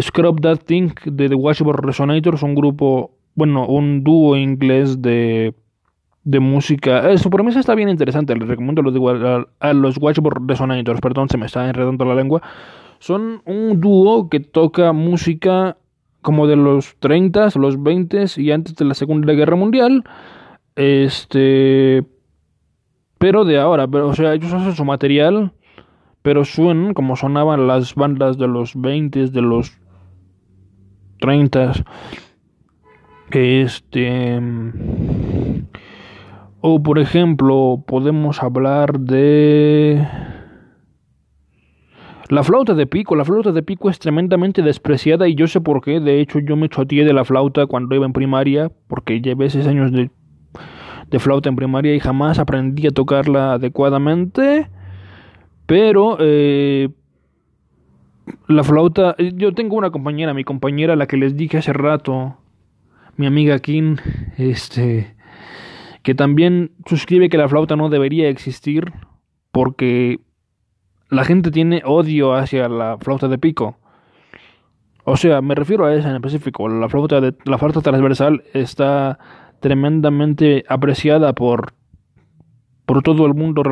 Scrub 0.00 0.40
That 0.40 0.60
Thing 0.64 0.92
de 1.04 1.28
The 1.28 1.34
Washboard 1.34 1.84
Resonators, 1.84 2.42
un 2.42 2.54
grupo, 2.54 3.12
bueno, 3.34 3.66
un 3.66 4.02
dúo 4.02 4.36
inglés 4.36 5.02
de, 5.02 5.54
de 6.24 6.40
música. 6.40 7.10
Eh, 7.10 7.18
su 7.18 7.30
promesa 7.30 7.60
está 7.60 7.74
bien 7.74 7.88
interesante, 7.88 8.34
les 8.34 8.48
recomiendo 8.48 8.80
a 8.80 9.72
los, 9.74 9.98
Washboard 9.98 10.46
Resonators, 10.46 11.00
perdón, 11.00 11.28
se 11.28 11.36
me 11.36 11.46
está 11.46 11.68
enredando 11.68 12.04
la 12.04 12.14
lengua. 12.14 12.42
Son 12.98 13.42
un 13.44 13.80
dúo 13.80 14.28
que 14.30 14.40
toca 14.40 14.92
música 14.92 15.76
como 16.22 16.46
de 16.46 16.56
los 16.56 16.96
30, 17.00 17.48
los 17.56 17.82
20 17.82 18.26
y 18.36 18.50
antes 18.52 18.76
de 18.76 18.84
la 18.84 18.94
Segunda 18.94 19.32
Guerra 19.32 19.56
Mundial. 19.56 20.04
Este. 20.76 22.04
Pero 23.18 23.44
de 23.44 23.58
ahora, 23.58 23.86
pero, 23.88 24.08
o 24.08 24.14
sea, 24.14 24.34
ellos 24.34 24.52
hacen 24.52 24.74
su 24.74 24.84
material, 24.84 25.52
pero 26.22 26.44
suenan 26.44 26.94
como 26.94 27.16
sonaban 27.16 27.66
las 27.66 27.94
bandas 27.94 28.38
de 28.38 28.48
los 28.48 28.80
20, 28.80 29.28
de 29.28 29.42
los 29.42 29.78
30 31.22 31.72
que 33.30 33.62
este 33.62 34.40
o 36.60 36.82
por 36.82 36.98
ejemplo 36.98 37.84
podemos 37.86 38.42
hablar 38.42 38.98
de 39.00 40.06
la 42.28 42.42
flauta 42.42 42.72
de 42.72 42.86
pico, 42.86 43.14
la 43.14 43.26
flauta 43.26 43.52
de 43.52 43.62
pico 43.62 43.90
es 43.90 43.98
tremendamente 43.98 44.62
despreciada 44.62 45.28
y 45.28 45.34
yo 45.34 45.46
sé 45.46 45.60
por 45.60 45.82
qué. 45.82 46.00
De 46.00 46.18
hecho, 46.18 46.38
yo 46.38 46.56
me 46.56 46.70
choteé 46.70 47.04
de 47.04 47.12
la 47.12 47.26
flauta 47.26 47.66
cuando 47.66 47.94
iba 47.94 48.06
en 48.06 48.14
primaria, 48.14 48.72
porque 48.88 49.20
llevé 49.20 49.50
seis 49.50 49.66
años 49.66 49.92
de, 49.92 50.10
de 51.10 51.18
flauta 51.18 51.50
en 51.50 51.56
primaria 51.56 51.94
y 51.94 52.00
jamás 52.00 52.38
aprendí 52.38 52.86
a 52.86 52.90
tocarla 52.90 53.52
adecuadamente. 53.52 54.70
Pero 55.66 56.16
eh, 56.20 56.88
la 58.46 58.64
flauta, 58.64 59.14
eh, 59.18 59.32
yo 59.34 59.52
tengo 59.52 59.76
una 59.76 59.90
compañera, 59.90 60.34
mi 60.34 60.44
compañera, 60.44 60.96
la 60.96 61.06
que 61.06 61.16
les 61.16 61.36
dije 61.36 61.58
hace 61.58 61.72
rato, 61.72 62.36
mi 63.16 63.26
amiga 63.26 63.58
Kim, 63.58 63.96
este, 64.38 65.14
que 66.02 66.14
también 66.14 66.72
suscribe 66.86 67.28
que 67.28 67.38
la 67.38 67.48
flauta 67.48 67.76
no 67.76 67.88
debería 67.88 68.28
existir 68.28 68.92
porque 69.50 70.20
la 71.10 71.24
gente 71.24 71.50
tiene 71.50 71.82
odio 71.84 72.34
hacia 72.34 72.68
la 72.68 72.96
flauta 72.98 73.28
de 73.28 73.38
pico. 73.38 73.76
O 75.04 75.16
sea, 75.16 75.42
me 75.42 75.54
refiero 75.54 75.84
a 75.84 75.94
esa 75.94 76.10
en 76.10 76.16
específico. 76.16 76.68
La 76.68 76.88
flauta, 76.88 77.20
de, 77.20 77.34
la 77.44 77.58
flauta 77.58 77.80
transversal 77.80 78.44
está 78.54 79.18
tremendamente 79.60 80.64
apreciada 80.68 81.34
por, 81.34 81.74
por 82.86 83.02
todo 83.02 83.26
el 83.26 83.34
mundo, 83.34 83.62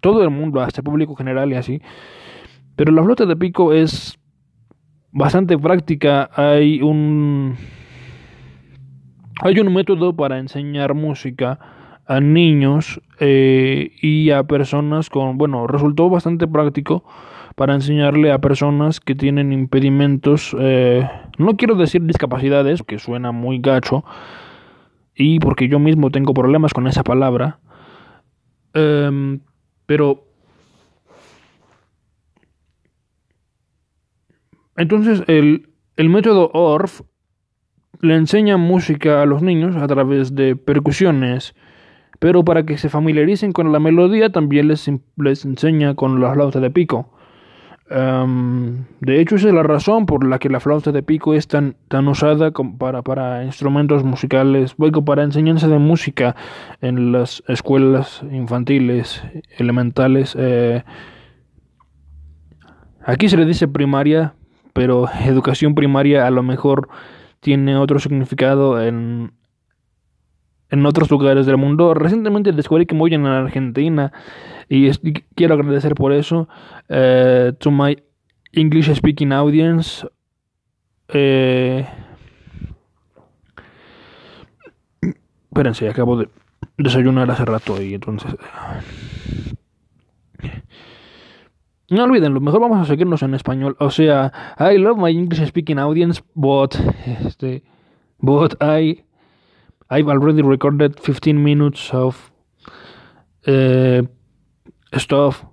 todo 0.00 0.22
el 0.22 0.30
mundo, 0.30 0.60
hasta 0.60 0.80
el 0.80 0.84
público 0.84 1.14
general 1.14 1.52
y 1.52 1.56
así. 1.56 1.82
Pero 2.80 2.92
la 2.92 3.02
flauta 3.02 3.26
de 3.26 3.36
pico 3.36 3.74
es 3.74 4.18
bastante 5.12 5.58
práctica. 5.58 6.30
Hay 6.32 6.80
un 6.80 7.54
hay 9.42 9.60
un 9.60 9.74
método 9.74 10.16
para 10.16 10.38
enseñar 10.38 10.94
música 10.94 11.58
a 12.06 12.20
niños 12.20 13.02
eh, 13.18 13.90
y 14.00 14.30
a 14.30 14.44
personas 14.44 15.10
con 15.10 15.36
bueno 15.36 15.66
resultó 15.66 16.08
bastante 16.08 16.48
práctico 16.48 17.04
para 17.54 17.74
enseñarle 17.74 18.32
a 18.32 18.38
personas 18.38 18.98
que 18.98 19.14
tienen 19.14 19.52
impedimentos 19.52 20.56
eh, 20.58 21.06
no 21.36 21.58
quiero 21.58 21.74
decir 21.74 22.02
discapacidades 22.04 22.82
que 22.82 22.98
suena 22.98 23.30
muy 23.30 23.58
gacho 23.58 24.04
y 25.14 25.38
porque 25.38 25.68
yo 25.68 25.78
mismo 25.78 26.10
tengo 26.10 26.32
problemas 26.32 26.72
con 26.72 26.86
esa 26.86 27.04
palabra 27.04 27.58
em, 28.72 29.40
pero 29.84 30.29
Entonces 34.80 35.22
el, 35.26 35.68
método 35.98 36.50
ORF 36.54 37.02
le 38.00 38.16
enseña 38.16 38.56
música 38.56 39.20
a 39.20 39.26
los 39.26 39.42
niños 39.42 39.76
a 39.76 39.86
través 39.86 40.34
de 40.34 40.56
percusiones, 40.56 41.54
pero 42.18 42.46
para 42.46 42.64
que 42.64 42.78
se 42.78 42.88
familiaricen 42.88 43.52
con 43.52 43.72
la 43.72 43.78
melodía 43.78 44.32
también 44.32 44.68
les, 44.68 44.90
les 45.16 45.44
enseña 45.44 45.94
con 45.96 46.18
la 46.18 46.32
flauta 46.32 46.60
de 46.60 46.70
pico. 46.70 47.12
De 47.90 49.20
hecho, 49.20 49.36
esa 49.36 49.48
es 49.48 49.54
la 49.54 49.64
razón 49.64 50.06
por 50.06 50.26
la 50.26 50.38
que 50.38 50.48
la 50.48 50.60
flauta 50.60 50.92
de 50.92 51.02
pico 51.02 51.34
es 51.34 51.46
tan, 51.46 51.76
tan 51.88 52.08
usada 52.08 52.50
para, 52.78 53.02
para 53.02 53.44
instrumentos 53.44 54.02
musicales, 54.02 54.76
bueno, 54.78 55.04
para 55.04 55.24
enseñanza 55.24 55.68
de 55.68 55.78
música 55.78 56.36
en 56.80 57.12
las 57.12 57.42
escuelas 57.48 58.22
infantiles, 58.32 59.22
elementales. 59.58 60.34
Eh, 60.38 60.84
aquí 63.04 63.28
se 63.28 63.36
le 63.36 63.44
dice 63.44 63.68
primaria, 63.68 64.34
pero 64.72 65.08
educación 65.24 65.74
primaria 65.74 66.26
a 66.26 66.30
lo 66.30 66.42
mejor 66.42 66.88
tiene 67.40 67.76
otro 67.76 67.98
significado 67.98 68.82
en, 68.82 69.32
en 70.68 70.86
otros 70.86 71.10
lugares 71.10 71.46
del 71.46 71.56
mundo. 71.56 71.94
Recientemente 71.94 72.52
descubrí 72.52 72.86
que 72.86 72.94
muy 72.94 73.12
en 73.14 73.26
Argentina 73.26 74.12
y, 74.68 74.90
quiero 75.34 75.54
agradecer 75.54 75.94
por 75.94 76.12
eso. 76.12 76.48
Uh, 76.88 77.52
to 77.58 77.70
my 77.70 77.96
English 78.52 78.92
speaking 78.94 79.32
audience, 79.32 80.06
Eh, 81.12 81.86
espérense, 85.50 85.88
acabo 85.88 86.16
de 86.16 86.28
desayunar 86.78 87.30
hace 87.30 87.44
rato 87.44 87.80
y 87.82 87.94
entonces... 87.94 88.34
No 91.90 92.04
olviden, 92.04 92.34
lo 92.34 92.40
mejor 92.40 92.60
vamos 92.60 92.78
a 92.78 92.84
seguirnos 92.84 93.20
en 93.24 93.34
español. 93.34 93.76
O 93.80 93.90
sea, 93.90 94.32
I 94.60 94.78
love 94.78 94.96
my 94.96 95.10
English 95.10 95.44
speaking 95.48 95.76
audience, 95.78 96.22
but 96.34 96.76
este, 97.04 97.64
but 98.20 98.54
I 98.60 99.02
I've 99.90 100.08
already 100.08 100.42
recorded 100.42 101.00
15 101.00 101.42
minutes 101.42 101.92
of 101.92 102.30
uh, 103.48 104.02
stuff. 104.96 105.44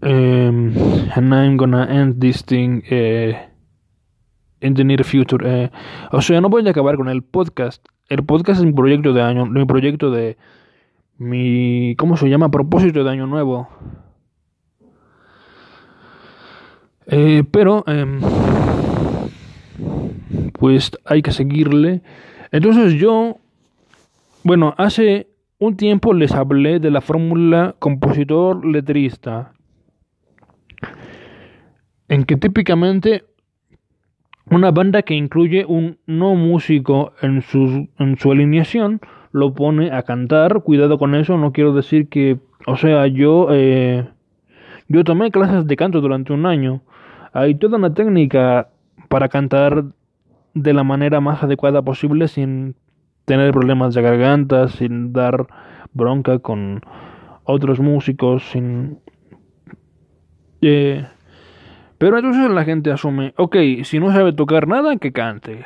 Um, 0.00 0.76
and 1.16 1.34
I'm 1.34 1.56
gonna 1.56 1.84
end 1.86 2.20
this 2.20 2.42
thing 2.42 2.84
uh, 2.92 3.36
in 4.60 4.74
the 4.74 4.84
near 4.84 5.02
future. 5.02 5.44
Uh, 5.44 5.68
o 6.12 6.22
sea, 6.22 6.40
no 6.40 6.48
voy 6.48 6.64
a 6.64 6.70
acabar 6.70 6.96
con 6.96 7.08
el 7.08 7.22
podcast. 7.22 7.84
El 8.08 8.24
podcast 8.24 8.60
es 8.60 8.66
mi 8.66 8.72
proyecto 8.72 9.12
de 9.12 9.22
año, 9.22 9.46
mi 9.46 9.64
proyecto 9.64 10.12
de 10.12 10.36
mi 11.18 11.94
¿cómo 11.96 12.16
se 12.16 12.28
llama? 12.28 12.50
propósito 12.50 13.04
de 13.04 13.10
año 13.10 13.26
nuevo. 13.26 13.68
Eh, 17.06 17.42
pero 17.50 17.84
eh, 17.86 18.06
pues 20.58 20.92
hay 21.04 21.22
que 21.22 21.32
seguirle. 21.32 22.02
Entonces 22.52 22.94
yo, 22.94 23.38
bueno, 24.44 24.74
hace 24.78 25.28
un 25.58 25.76
tiempo 25.76 26.12
les 26.12 26.32
hablé 26.32 26.78
de 26.78 26.90
la 26.90 27.00
fórmula 27.00 27.74
compositor-letrista, 27.78 29.52
en 32.08 32.24
que 32.24 32.36
típicamente 32.36 33.24
una 34.50 34.70
banda 34.70 35.02
que 35.02 35.14
incluye 35.14 35.64
un 35.66 35.98
no 36.06 36.34
músico 36.34 37.12
en 37.20 37.42
su, 37.42 37.88
en 37.98 38.16
su 38.18 38.32
alineación 38.32 39.00
lo 39.32 39.54
pone 39.54 39.92
a 39.92 40.02
cantar. 40.02 40.62
Cuidado 40.62 40.98
con 40.98 41.14
eso, 41.14 41.36
no 41.38 41.52
quiero 41.52 41.72
decir 41.72 42.08
que, 42.08 42.38
o 42.66 42.76
sea, 42.76 43.06
yo, 43.06 43.48
eh, 43.50 44.08
yo 44.88 45.04
tomé 45.04 45.30
clases 45.30 45.66
de 45.66 45.76
canto 45.76 46.00
durante 46.00 46.32
un 46.32 46.46
año. 46.46 46.82
Hay 47.32 47.54
toda 47.54 47.78
una 47.78 47.94
técnica 47.94 48.68
para 49.08 49.28
cantar 49.28 49.84
de 50.54 50.72
la 50.72 50.84
manera 50.84 51.20
más 51.20 51.42
adecuada 51.42 51.82
posible 51.82 52.28
sin 52.28 52.74
tener 53.24 53.52
problemas 53.52 53.94
de 53.94 54.02
garganta, 54.02 54.68
sin 54.68 55.12
dar 55.12 55.46
bronca 55.92 56.38
con 56.38 56.80
otros 57.44 57.80
músicos, 57.80 58.42
sin... 58.50 58.98
Eh, 60.60 61.06
pero 61.98 62.18
entonces 62.18 62.50
la 62.50 62.64
gente 62.64 62.90
asume, 62.90 63.34
ok, 63.36 63.56
si 63.82 63.98
no 63.98 64.12
sabe 64.12 64.32
tocar 64.32 64.68
nada, 64.68 64.96
que 64.96 65.12
cante. 65.12 65.64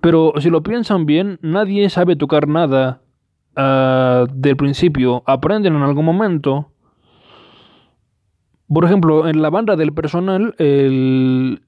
Pero 0.00 0.34
si 0.38 0.50
lo 0.50 0.62
piensan 0.62 1.06
bien, 1.06 1.38
nadie 1.42 1.88
sabe 1.90 2.16
tocar 2.16 2.48
nada 2.48 3.02
uh, 3.56 4.26
del 4.32 4.56
principio. 4.56 5.22
Aprenden 5.26 5.76
en 5.76 5.82
algún 5.82 6.04
momento 6.04 6.72
por 8.68 8.84
ejemplo, 8.84 9.26
en 9.26 9.40
la 9.40 9.48
banda 9.48 9.76
del 9.76 9.94
personal, 9.94 10.54
el, 10.58 11.62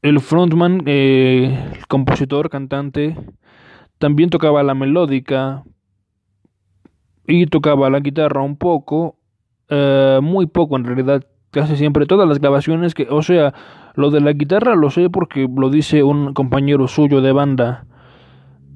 el 0.00 0.20
frontman, 0.20 0.82
eh, 0.86 1.72
el 1.76 1.86
compositor, 1.86 2.48
cantante, 2.48 3.14
también 3.98 4.30
tocaba 4.30 4.62
la 4.62 4.74
melódica 4.74 5.64
y 7.26 7.46
tocaba 7.46 7.90
la 7.90 8.00
guitarra 8.00 8.40
un 8.40 8.56
poco, 8.56 9.18
eh, 9.68 10.18
muy 10.22 10.46
poco 10.46 10.76
en 10.76 10.84
realidad, 10.84 11.26
casi 11.50 11.76
siempre 11.76 12.06
todas 12.06 12.26
las 12.26 12.40
grabaciones 12.40 12.94
que, 12.94 13.06
o 13.10 13.20
sea, 13.20 13.52
lo 13.96 14.10
de 14.10 14.20
la 14.20 14.32
guitarra 14.32 14.76
lo 14.76 14.90
sé 14.90 15.10
porque 15.10 15.48
lo 15.54 15.70
dice 15.70 16.02
un 16.02 16.32
compañero 16.32 16.86
suyo 16.86 17.20
de 17.20 17.32
banda 17.32 17.86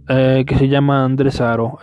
eh, 0.09 0.45
que 0.47 0.57
se 0.57 0.69
llama 0.69 1.05
Andrés 1.05 1.41
Aro. 1.41 1.79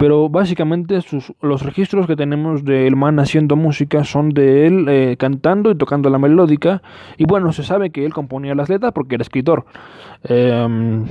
Pero 0.00 0.30
básicamente 0.30 1.02
sus, 1.02 1.34
los 1.42 1.62
registros 1.62 2.06
que 2.06 2.16
tenemos 2.16 2.64
de 2.64 2.86
el 2.86 2.96
man 2.96 3.18
haciendo 3.18 3.54
música 3.54 4.02
son 4.02 4.30
de 4.30 4.66
él 4.66 4.86
eh, 4.88 5.16
cantando 5.18 5.70
y 5.70 5.74
tocando 5.74 6.08
la 6.08 6.18
melódica. 6.18 6.80
Y 7.18 7.26
bueno, 7.26 7.52
se 7.52 7.64
sabe 7.64 7.90
que 7.90 8.06
él 8.06 8.14
componía 8.14 8.54
las 8.54 8.70
letras 8.70 8.92
porque 8.94 9.16
era 9.16 9.22
escritor. 9.22 9.66
Em, 10.24 11.04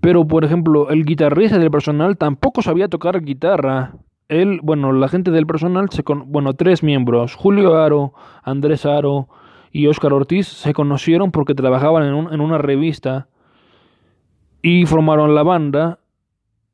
pero 0.00 0.28
por 0.28 0.44
ejemplo, 0.44 0.90
el 0.90 1.04
guitarrista 1.04 1.58
del 1.58 1.72
personal 1.72 2.16
tampoco 2.16 2.62
sabía 2.62 2.86
tocar 2.86 3.20
guitarra. 3.22 3.94
Él, 4.28 4.60
bueno, 4.62 4.92
la 4.92 5.08
gente 5.08 5.30
del 5.30 5.46
personal, 5.46 5.90
se 5.90 6.02
con, 6.02 6.32
bueno, 6.32 6.54
tres 6.54 6.82
miembros, 6.82 7.34
Julio 7.34 7.76
Aro, 7.76 8.14
Andrés 8.42 8.86
Aro 8.86 9.28
y 9.70 9.86
Óscar 9.86 10.12
Ortiz, 10.12 10.46
se 10.46 10.72
conocieron 10.72 11.30
porque 11.30 11.54
trabajaban 11.54 12.04
en, 12.04 12.32
en 12.32 12.40
una 12.40 12.58
revista 12.58 13.28
y 14.62 14.86
formaron 14.86 15.34
la 15.34 15.42
banda 15.42 15.98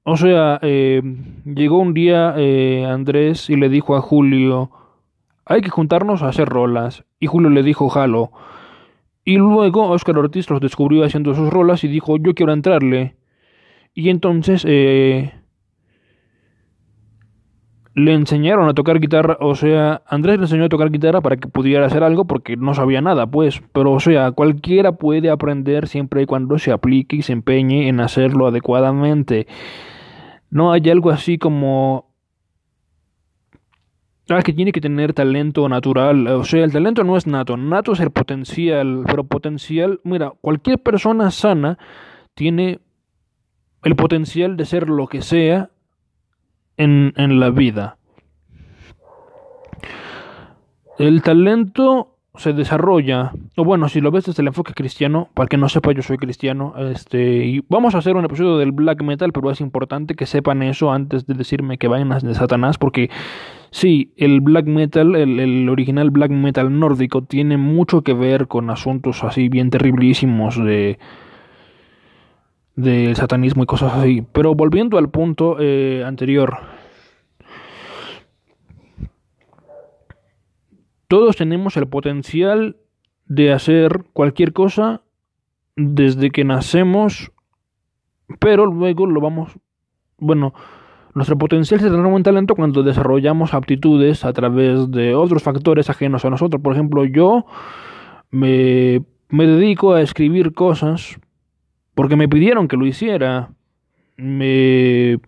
o 0.02 0.16
sea, 0.16 0.58
eh, 0.62 1.02
llegó 1.44 1.78
un 1.78 1.92
día 1.92 2.34
eh, 2.36 2.86
Andrés 2.86 3.50
y 3.50 3.56
le 3.56 3.68
dijo 3.68 3.94
a 3.96 4.00
Julio, 4.00 4.70
hay 5.44 5.60
que 5.60 5.70
juntarnos 5.70 6.22
a 6.22 6.28
hacer 6.28 6.48
rolas. 6.48 7.04
Y 7.18 7.26
Julio 7.26 7.50
le 7.50 7.62
dijo, 7.62 7.88
jalo. 7.88 8.32
Y 9.24 9.36
luego 9.36 9.88
Oscar 9.90 10.16
Ortiz 10.18 10.48
los 10.48 10.60
descubrió 10.60 11.04
haciendo 11.04 11.34
sus 11.34 11.50
rolas 11.50 11.84
y 11.84 11.88
dijo, 11.88 12.16
yo 12.16 12.34
quiero 12.34 12.52
entrarle. 12.52 13.16
Y 13.94 14.08
entonces 14.08 14.64
eh, 14.66 15.32
le 18.04 18.14
enseñaron 18.14 18.68
a 18.68 18.74
tocar 18.74 19.00
guitarra, 19.00 19.36
o 19.40 19.54
sea, 19.54 20.02
Andrés 20.06 20.38
le 20.38 20.44
enseñó 20.44 20.64
a 20.64 20.68
tocar 20.68 20.90
guitarra 20.90 21.20
para 21.20 21.36
que 21.36 21.48
pudiera 21.48 21.86
hacer 21.86 22.02
algo 22.02 22.26
porque 22.26 22.56
no 22.56 22.74
sabía 22.74 23.00
nada, 23.00 23.26
pues, 23.26 23.62
pero 23.72 23.92
o 23.92 24.00
sea, 24.00 24.32
cualquiera 24.32 24.92
puede 24.92 25.30
aprender 25.30 25.88
siempre 25.88 26.22
y 26.22 26.26
cuando 26.26 26.58
se 26.58 26.72
aplique 26.72 27.16
y 27.16 27.22
se 27.22 27.32
empeñe 27.32 27.88
en 27.88 28.00
hacerlo 28.00 28.46
adecuadamente. 28.46 29.46
No 30.50 30.72
hay 30.72 30.88
algo 30.90 31.10
así 31.10 31.38
como 31.38 32.10
Ah, 34.32 34.42
que 34.42 34.52
tiene 34.52 34.70
que 34.70 34.80
tener 34.80 35.12
talento 35.12 35.68
natural. 35.68 36.28
O 36.28 36.44
sea, 36.44 36.62
el 36.62 36.72
talento 36.72 37.02
no 37.02 37.16
es 37.16 37.26
nato. 37.26 37.56
Nato 37.56 37.92
es 37.92 38.00
el 38.00 38.12
potencial. 38.12 39.02
Pero 39.04 39.24
potencial, 39.24 40.00
mira, 40.04 40.32
cualquier 40.40 40.78
persona 40.78 41.32
sana 41.32 41.78
tiene 42.34 42.78
el 43.82 43.96
potencial 43.96 44.56
de 44.56 44.66
ser 44.66 44.88
lo 44.88 45.08
que 45.08 45.22
sea 45.22 45.70
en, 46.80 47.40
la 47.40 47.50
vida. 47.50 47.96
El 50.98 51.22
talento 51.22 52.16
se 52.36 52.52
desarrolla, 52.52 53.32
o 53.56 53.64
bueno, 53.64 53.88
si 53.88 54.00
lo 54.00 54.10
ves 54.10 54.24
desde 54.24 54.42
el 54.42 54.48
enfoque 54.48 54.72
cristiano, 54.72 55.28
para 55.34 55.48
que 55.48 55.56
no 55.56 55.68
sepa 55.68 55.92
yo 55.92 56.02
soy 56.02 56.16
cristiano, 56.16 56.74
este, 56.78 57.44
y 57.44 57.64
vamos 57.68 57.94
a 57.94 57.98
hacer 57.98 58.16
un 58.16 58.24
episodio 58.24 58.56
del 58.56 58.72
black 58.72 59.02
metal, 59.02 59.32
pero 59.32 59.50
es 59.50 59.60
importante 59.60 60.14
que 60.14 60.26
sepan 60.26 60.62
eso 60.62 60.92
antes 60.92 61.26
de 61.26 61.34
decirme 61.34 61.76
que 61.76 61.88
vayan 61.88 62.08
de 62.08 62.34
Satanás, 62.34 62.78
porque 62.78 63.10
sí, 63.70 64.12
el 64.16 64.40
black 64.40 64.66
metal, 64.66 65.16
el, 65.16 65.38
el 65.40 65.68
original 65.68 66.10
black 66.10 66.30
metal 66.30 66.78
nórdico, 66.78 67.22
tiene 67.22 67.56
mucho 67.56 68.02
que 68.02 68.14
ver 68.14 68.48
con 68.48 68.70
asuntos 68.70 69.22
así 69.24 69.48
bien 69.48 69.70
terriblísimos 69.70 70.56
de 70.56 70.98
del 72.76 73.16
satanismo 73.16 73.62
y 73.62 73.66
cosas 73.66 73.94
así. 73.94 74.24
Pero 74.33 74.54
volviendo 74.54 74.98
al 74.98 75.11
punto 75.11 75.56
eh, 75.59 76.02
anterior, 76.06 76.59
Todos 81.11 81.35
tenemos 81.35 81.76
el 81.76 81.88
potencial 81.88 82.76
de 83.26 83.52
hacer 83.52 84.04
cualquier 84.12 84.52
cosa 84.52 85.02
desde 85.74 86.30
que 86.30 86.44
nacemos, 86.44 87.33
pero 88.38 88.64
luego 88.66 89.06
lo 89.06 89.20
vamos, 89.20 89.59
bueno, 90.18 90.54
nuestro 91.12 91.37
potencial 91.37 91.80
se 91.80 91.88
transforma 91.88 92.16
en 92.16 92.22
talento 92.22 92.54
cuando 92.54 92.85
desarrollamos 92.85 93.54
aptitudes 93.54 94.24
a 94.24 94.33
través 94.33 94.88
de 94.92 95.16
otros 95.16 95.42
factores 95.42 95.90
ajenos 95.90 96.24
a 96.24 96.30
nosotros. 96.30 96.62
Por 96.62 96.74
ejemplo, 96.74 97.04
yo 97.04 97.44
me, 98.30 99.02
me 99.30 99.48
dedico 99.48 99.94
a 99.94 100.02
escribir 100.02 100.54
cosas 100.54 101.18
porque 102.00 102.16
me 102.16 102.30
pidieron 102.30 102.66
que 102.66 102.78
lo 102.78 102.86
hiciera. 102.86 103.50
Me, 104.16 105.18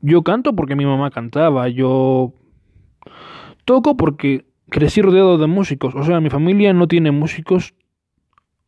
yo 0.00 0.22
canto 0.22 0.54
porque 0.54 0.76
mi 0.76 0.86
mamá 0.86 1.10
cantaba. 1.10 1.68
Yo 1.68 2.32
toco 3.64 3.96
porque 3.96 4.44
crecí 4.70 5.02
rodeado 5.02 5.36
de 5.36 5.48
músicos. 5.48 5.96
O 5.96 6.04
sea, 6.04 6.20
mi 6.20 6.30
familia 6.30 6.72
no 6.72 6.86
tiene 6.86 7.10
músicos. 7.10 7.74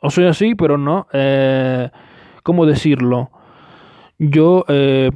O 0.01 0.11
sea, 0.11 0.35
sí, 0.35 0.57
pero 0.57 0.79
no. 0.79 1.07
Eh, 1.13 1.91
¿Cómo 2.43 2.67
decirlo? 2.67 3.31
Yo 4.19 4.65
eh, 4.67 5.13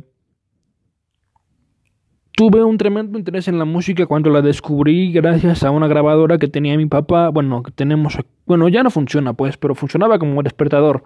tuve 2.36 2.62
un 2.62 2.78
tremendo 2.78 3.18
interés 3.18 3.48
en 3.48 3.58
la 3.58 3.64
música 3.64 4.06
cuando 4.06 4.30
la 4.30 4.42
descubrí 4.42 5.10
gracias 5.12 5.64
a 5.64 5.72
una 5.72 5.88
grabadora 5.88 6.38
que 6.38 6.46
tenía 6.46 6.76
mi 6.76 6.86
papá. 6.86 7.30
Bueno, 7.30 7.64
que 7.64 7.72
tenemos. 7.72 8.16
Bueno, 8.46 8.68
ya 8.68 8.84
no 8.84 8.90
funciona, 8.90 9.32
pues, 9.32 9.56
pero 9.56 9.74
funcionaba 9.74 10.20
como 10.20 10.40
despertador. 10.44 11.02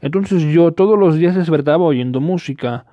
Entonces 0.00 0.42
yo 0.42 0.72
todos 0.72 0.98
los 0.98 1.16
días 1.16 1.34
despertaba 1.34 1.84
oyendo 1.84 2.20
música. 2.20 2.86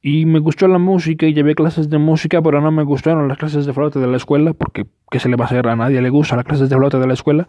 Y 0.00 0.26
me 0.26 0.38
gustó 0.38 0.68
la 0.68 0.78
música 0.78 1.26
y 1.26 1.32
llevé 1.32 1.54
clases 1.54 1.88
de 1.88 1.96
música, 1.96 2.42
pero 2.42 2.60
no 2.60 2.70
me 2.70 2.82
gustaron 2.82 3.26
las 3.26 3.38
clases 3.38 3.64
de 3.64 3.72
flauta 3.72 4.00
de 4.00 4.06
la 4.06 4.18
escuela, 4.18 4.52
porque 4.52 4.84
¿qué 5.10 5.18
se 5.18 5.30
le 5.30 5.36
va 5.36 5.44
a 5.44 5.46
hacer? 5.46 5.66
A 5.66 5.76
nadie 5.76 6.02
le 6.02 6.10
gusta 6.10 6.36
las 6.36 6.44
clases 6.44 6.68
de 6.68 6.76
flauta 6.76 6.98
de 6.98 7.06
la 7.06 7.14
escuela. 7.14 7.48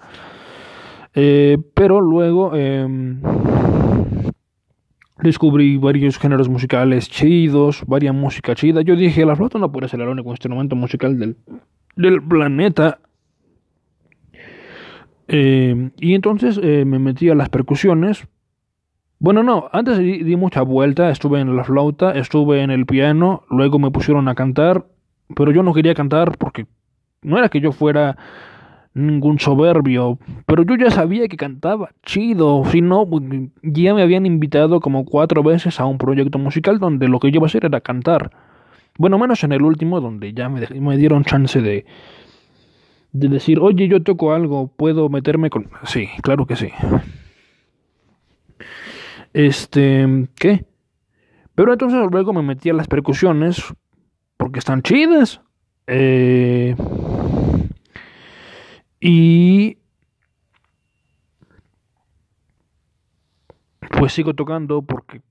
Eh, 1.14 1.58
pero 1.74 2.00
luego 2.00 2.56
em, 2.56 3.20
descubrí 5.22 5.78
varios 5.78 6.18
géneros 6.18 6.48
musicales 6.48 7.10
chidos, 7.10 7.84
varias 7.88 8.16
música 8.16 8.56
chida. 8.56 8.82
Yo 8.82 8.96
dije, 8.96 9.26
la 9.26 9.36
flauta 9.36 9.60
no 9.60 9.72
puede 9.72 9.88
ser 9.88 10.02
el 10.02 10.08
único 10.08 10.30
instrumento 10.30 10.76
musical 10.76 11.20
del, 11.20 11.36
del 11.96 12.22
planeta. 12.22 13.00
Em, 15.28 15.92
y 15.98 16.14
entonces 16.14 16.60
eh, 16.62 16.86
me 16.86 17.00
metí 17.00 17.30
a 17.30 17.36
las 17.36 17.50
percusiones, 17.50 18.28
bueno, 19.20 19.44
no, 19.44 19.70
antes 19.72 19.98
di, 19.98 20.36
mucha 20.36 20.62
vuelta, 20.62 21.10
estuve 21.10 21.40
en 21.40 21.56
la 21.56 21.64
flauta, 21.64 22.12
estuve 22.12 22.62
en 22.62 22.72
el 22.72 22.86
piano, 22.86 23.44
luego 23.50 23.80
me 23.80 23.92
pusieron 23.92 24.28
a 24.28 24.36
cantar, 24.36 24.86
pero 25.36 25.52
yo 25.52 25.64
no 25.64 25.74
quería 25.74 25.94
cantar 25.94 26.38
porque 26.38 26.68
no 27.22 27.38
era 27.38 27.50
que 27.50 27.62
yo 27.62 27.72
fuera 27.72 28.18
ningún 28.94 29.40
soberbio, 29.40 30.20
pero 30.46 30.64
yo 30.64 30.76
ya 30.76 30.90
sabía 30.90 31.28
que 31.28 31.38
cantaba 31.38 31.90
chido, 32.04 32.64
si 32.66 32.82
no, 32.82 33.06
pues, 33.06 33.24
ya 33.64 33.94
me 33.94 34.02
habían 34.02 34.26
invitado 34.26 34.80
como 34.80 35.06
cuatro 35.06 35.44
veces 35.44 35.80
a 35.80 35.86
un 35.86 35.98
proyecto 35.98 36.38
musical 36.38 36.80
donde 36.80 37.08
lo 37.08 37.20
que 37.20 37.32
yo 37.32 37.38
iba 37.38 37.46
a 37.46 37.48
hacer 37.48 37.66
era 37.66 37.82
cantar. 37.82 38.32
Bueno, 38.98 39.18
menos 39.20 39.44
en 39.44 39.52
el 39.52 39.64
último, 39.64 40.00
donde 40.00 40.34
ya 40.34 40.48
me, 40.48 40.66
me 40.80 40.98
dieron 40.98 41.26
chance 41.26 41.62
de, 41.62 41.86
de 43.12 43.28
decir, 43.28 43.60
oye, 43.60 43.88
yo 43.88 44.02
toco 44.04 44.34
algo, 44.34 44.68
puedo 44.68 45.10
meterme 45.10 45.50
con... 45.50 45.70
Sí, 45.84 46.08
claro 46.22 46.46
que 46.46 46.56
sí. 46.56 46.70
Este, 49.36 50.30
¿qué? 50.36 50.66
Pero 51.56 51.74
entonces 51.74 52.00
luego 52.10 52.32
me 52.32 52.42
metí 52.42 52.70
a 52.70 52.74
las 52.74 52.88
percusiones 52.88 53.62
porque 54.38 54.60
están 54.60 54.82
chidas. 54.82 55.42
Eh, 55.88 56.74
y 59.02 59.78
pues 63.98 64.14
sigo 64.14 64.34
tocando 64.36 64.84
porque 64.84 65.22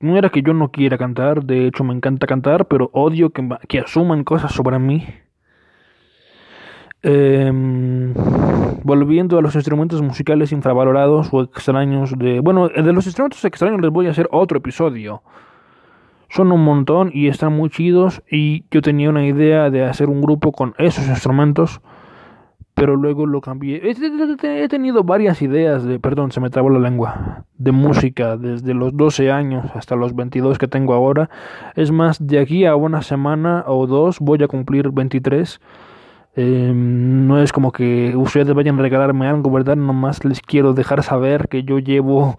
no 0.00 0.18
era 0.18 0.30
que 0.30 0.42
yo 0.42 0.52
no 0.52 0.72
quiera 0.72 0.98
cantar, 0.98 1.44
de 1.44 1.68
hecho 1.68 1.84
me 1.84 1.94
encanta 1.94 2.26
cantar, 2.26 2.66
pero 2.66 2.90
odio 2.92 3.30
que, 3.30 3.48
que 3.68 3.78
asuman 3.78 4.24
cosas 4.24 4.50
sobre 4.50 4.80
mí. 4.80 5.06
Eh, 7.06 7.52
volviendo 8.82 9.38
a 9.38 9.42
los 9.42 9.54
instrumentos 9.54 10.00
musicales 10.00 10.52
infravalorados 10.52 11.28
o 11.32 11.42
extraños 11.42 12.16
de... 12.18 12.40
Bueno, 12.40 12.68
de 12.68 12.92
los 12.92 13.06
instrumentos 13.06 13.44
extraños 13.44 13.80
les 13.80 13.90
voy 13.90 14.06
a 14.06 14.10
hacer 14.10 14.28
otro 14.30 14.58
episodio. 14.58 15.22
Son 16.30 16.50
un 16.50 16.64
montón 16.64 17.10
y 17.12 17.28
están 17.28 17.52
muy 17.52 17.68
chidos 17.68 18.22
y 18.30 18.64
yo 18.70 18.80
tenía 18.80 19.10
una 19.10 19.26
idea 19.26 19.70
de 19.70 19.84
hacer 19.84 20.08
un 20.08 20.20
grupo 20.20 20.52
con 20.52 20.74
esos 20.78 21.06
instrumentos, 21.06 21.80
pero 22.74 22.96
luego 22.96 23.26
lo 23.26 23.40
cambié. 23.40 23.82
He 23.84 24.68
tenido 24.68 25.04
varias 25.04 25.42
ideas 25.42 25.84
de, 25.84 26.00
perdón, 26.00 26.32
se 26.32 26.40
me 26.40 26.50
trabó 26.50 26.70
la 26.70 26.80
lengua, 26.80 27.44
de 27.56 27.72
música 27.72 28.36
desde 28.36 28.74
los 28.74 28.96
12 28.96 29.30
años 29.30 29.64
hasta 29.74 29.94
los 29.94 30.14
22 30.14 30.58
que 30.58 30.68
tengo 30.68 30.94
ahora. 30.94 31.30
Es 31.76 31.92
más, 31.92 32.26
de 32.26 32.38
aquí 32.38 32.64
a 32.64 32.76
una 32.76 33.02
semana 33.02 33.64
o 33.66 33.86
dos 33.86 34.18
voy 34.20 34.42
a 34.42 34.48
cumplir 34.48 34.90
23 34.90 35.60
Em, 36.36 37.26
no 37.28 37.40
es 37.40 37.52
como 37.52 37.70
que 37.70 38.14
ustedes 38.16 38.52
vayan 38.54 38.78
a 38.78 38.82
regalarme 38.82 39.26
algo, 39.26 39.50
¿verdad? 39.50 39.76
Nomás 39.76 40.24
les 40.24 40.40
quiero 40.40 40.72
dejar 40.72 41.02
saber 41.02 41.48
que 41.48 41.62
yo 41.62 41.78
llevo 41.78 42.36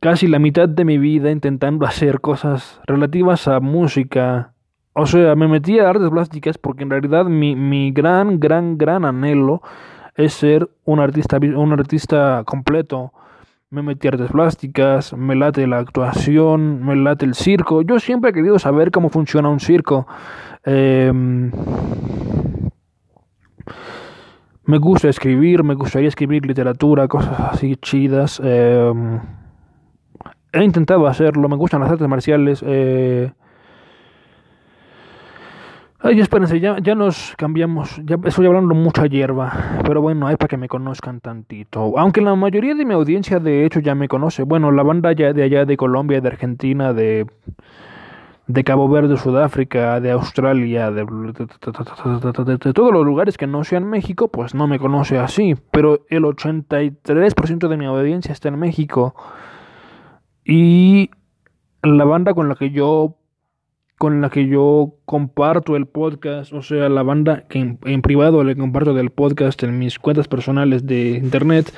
casi 0.00 0.26
la 0.26 0.38
mitad 0.38 0.68
de 0.68 0.84
mi 0.84 0.98
vida 0.98 1.30
intentando 1.30 1.86
hacer 1.86 2.20
cosas 2.20 2.80
relativas 2.86 3.46
a 3.48 3.60
música. 3.60 4.54
O 4.92 5.06
sea, 5.06 5.36
me 5.36 5.46
metí 5.46 5.78
a 5.78 5.88
artes 5.88 6.10
plásticas 6.10 6.58
porque 6.58 6.82
en 6.82 6.90
realidad 6.90 7.26
mi, 7.26 7.54
mi 7.54 7.92
gran, 7.92 8.40
gran, 8.40 8.76
gran 8.76 9.04
anhelo 9.04 9.62
es 10.16 10.34
ser 10.34 10.68
un 10.84 10.98
artista, 10.98 11.38
un 11.38 11.72
artista 11.72 12.42
completo. 12.44 13.12
Me 13.70 13.82
metí 13.82 14.08
a 14.08 14.10
artes 14.10 14.32
plásticas, 14.32 15.12
me 15.12 15.36
late 15.36 15.64
la 15.68 15.78
actuación, 15.78 16.84
me 16.84 16.96
late 16.96 17.24
el 17.24 17.34
circo. 17.34 17.82
Yo 17.82 18.00
siempre 18.00 18.30
he 18.30 18.32
querido 18.32 18.58
saber 18.58 18.90
cómo 18.90 19.10
funciona 19.10 19.48
un 19.48 19.60
circo. 19.60 20.08
Eh, 20.64 21.12
me 24.70 24.78
gusta 24.78 25.08
escribir, 25.08 25.64
me 25.64 25.74
gustaría 25.74 26.08
escribir 26.08 26.46
literatura, 26.46 27.08
cosas 27.08 27.38
así 27.40 27.74
chidas. 27.76 28.40
Em, 28.42 29.18
he 30.52 30.62
intentado 30.62 31.08
hacerlo, 31.08 31.48
me 31.48 31.56
gustan 31.56 31.80
las 31.80 31.90
artes 31.90 32.06
marciales. 32.06 32.62
Eh... 32.64 33.32
Ay, 36.02 36.20
espérense, 36.20 36.60
ya, 36.60 36.78
ya 36.80 36.94
nos 36.94 37.34
cambiamos, 37.36 38.00
ya 38.06 38.16
estoy 38.24 38.46
hablando 38.46 38.74
mucha 38.74 39.04
hierba, 39.06 39.52
pero 39.84 40.00
bueno, 40.00 40.28
hay 40.28 40.36
para 40.36 40.48
que 40.48 40.56
me 40.56 40.66
conozcan 40.66 41.20
tantito. 41.20 41.98
Aunque 41.98 42.22
la 42.22 42.34
mayoría 42.36 42.74
de 42.74 42.86
mi 42.86 42.94
audiencia 42.94 43.38
de 43.38 43.66
hecho 43.66 43.80
ya 43.80 43.94
me 43.94 44.08
conoce. 44.08 44.44
Bueno, 44.44 44.70
la 44.70 44.82
banda 44.82 45.12
ya 45.12 45.34
de 45.34 45.42
allá 45.42 45.66
de 45.66 45.76
Colombia, 45.76 46.22
de 46.22 46.28
Argentina, 46.28 46.94
de 46.94 47.26
de 48.52 48.64
Cabo 48.64 48.88
Verde, 48.88 49.16
Sudáfrica, 49.16 50.00
de 50.00 50.10
Australia, 50.10 50.90
de, 50.90 51.04
todos 52.74 52.92
los 52.92 53.06
lugares 53.06 53.38
que 53.38 53.46
no 53.46 53.62
sean 53.62 53.88
México, 53.88 54.28
pues 54.28 54.54
no 54.54 54.66
me 54.66 54.78
conoce 54.78 55.18
así. 55.18 55.54
Pero 55.70 56.04
el 56.08 56.24
83% 56.24 57.68
de 57.68 57.76
mi 57.76 57.86
audiencia 57.86 58.32
está 58.32 58.48
en 58.48 58.58
México. 58.58 59.14
Y 60.44 61.10
la 61.82 62.04
banda 62.04 62.34
con 62.34 62.48
la 62.48 62.56
que 62.56 62.70
yo 62.70 63.16
con 63.98 64.22
la 64.22 64.30
que 64.30 64.48
yo 64.48 64.94
comparto 65.04 65.76
el 65.76 65.84
podcast, 65.84 66.54
o 66.54 66.62
sea, 66.62 66.88
la 66.88 67.02
banda 67.02 67.46
que 67.48 67.58
en, 67.58 67.78
en, 67.84 68.00
privado 68.00 68.42
le 68.44 68.56
comparto 68.56 68.94
del 68.94 69.10
podcast 69.10 69.62
en 69.62 69.78
mis 69.78 69.98
cuentas 69.98 70.26
personales 70.26 70.86
de 70.86 71.10
internet, 71.10 71.70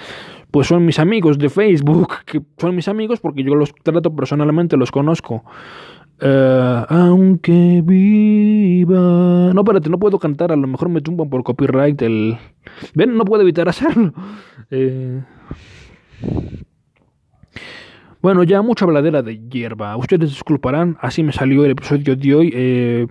pues 0.52 0.68
son 0.68 0.86
mis 0.86 1.00
amigos 1.00 1.36
de 1.38 1.48
Facebook, 1.48 2.14
que 2.26 2.40
son 2.58 2.76
mis 2.76 2.86
amigos 2.86 3.18
porque 3.18 3.42
yo 3.42 3.56
los 3.56 3.74
trato 3.82 4.14
personalmente, 4.14 4.76
los 4.76 4.92
conozco. 4.92 5.42
Uh, 6.22 6.86
aunque 6.88 7.82
viva. 7.84 9.52
No, 9.52 9.60
espérate, 9.62 9.90
no 9.90 9.98
puedo 9.98 10.20
cantar. 10.20 10.52
A 10.52 10.56
lo 10.56 10.68
mejor 10.68 10.88
me 10.88 11.00
tumban 11.00 11.28
por 11.28 11.42
copyright. 11.42 12.00
El. 12.00 12.38
Ven, 12.94 13.16
no 13.16 13.24
puedo 13.24 13.42
evitar 13.42 13.68
hacerlo. 13.68 14.12
Eh... 14.74 15.22
Bueno, 18.22 18.42
ya 18.44 18.62
mucha 18.62 18.86
habladera 18.86 19.20
de 19.22 19.38
hierba. 19.50 19.94
Ustedes 19.98 20.30
disculparán, 20.30 20.96
así 21.02 21.22
me 21.22 21.32
salió 21.32 21.66
el 21.66 21.72
episodio 21.72 22.16
de 22.16 22.34
hoy. 22.34 22.52
Eh... 22.54 23.06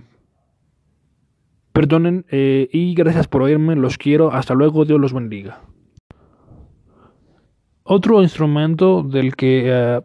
Perdonen 1.72 2.24
eh, 2.30 2.68
y 2.72 2.94
gracias 2.94 3.28
por 3.28 3.42
oírme. 3.42 3.76
Los 3.76 3.96
quiero. 3.96 4.32
Hasta 4.32 4.54
luego. 4.54 4.84
Dios 4.84 4.98
los 4.98 5.12
bendiga. 5.12 5.60
Otro 7.84 8.22
instrumento 8.22 9.02
del 9.02 9.36
que 9.36 9.64
eh, 9.66 10.00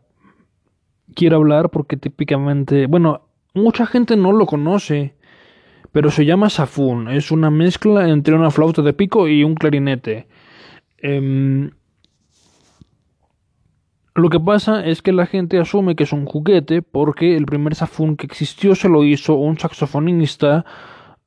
quiero 1.17 1.37
hablar 1.37 1.71
porque 1.71 1.97
típicamente, 1.97 2.85
bueno, 2.85 3.21
mucha 3.55 3.87
gente 3.87 4.15
no 4.15 4.31
lo 4.31 4.45
conoce, 4.45 5.15
pero 5.91 6.11
se 6.11 6.25
llama 6.25 6.49
safún. 6.49 7.09
Es 7.09 7.31
una 7.31 7.49
mezcla 7.49 8.07
entre 8.07 8.35
una 8.35 8.51
flauta 8.51 8.83
de 8.83 8.93
pico 8.93 9.27
y 9.27 9.43
un 9.43 9.55
clarinete. 9.55 10.27
Em, 10.99 11.71
lo 14.13 14.29
que 14.29 14.39
pasa 14.39 14.85
es 14.85 15.01
que 15.01 15.11
la 15.11 15.25
gente 15.25 15.59
asume 15.59 15.95
que 15.95 16.03
es 16.03 16.13
un 16.13 16.25
juguete 16.25 16.83
porque 16.83 17.35
el 17.35 17.47
primer 17.47 17.73
safún 17.73 18.15
que 18.15 18.27
existió 18.27 18.75
se 18.75 18.87
lo 18.87 19.03
hizo 19.03 19.33
un 19.33 19.57
saxofonista, 19.57 20.65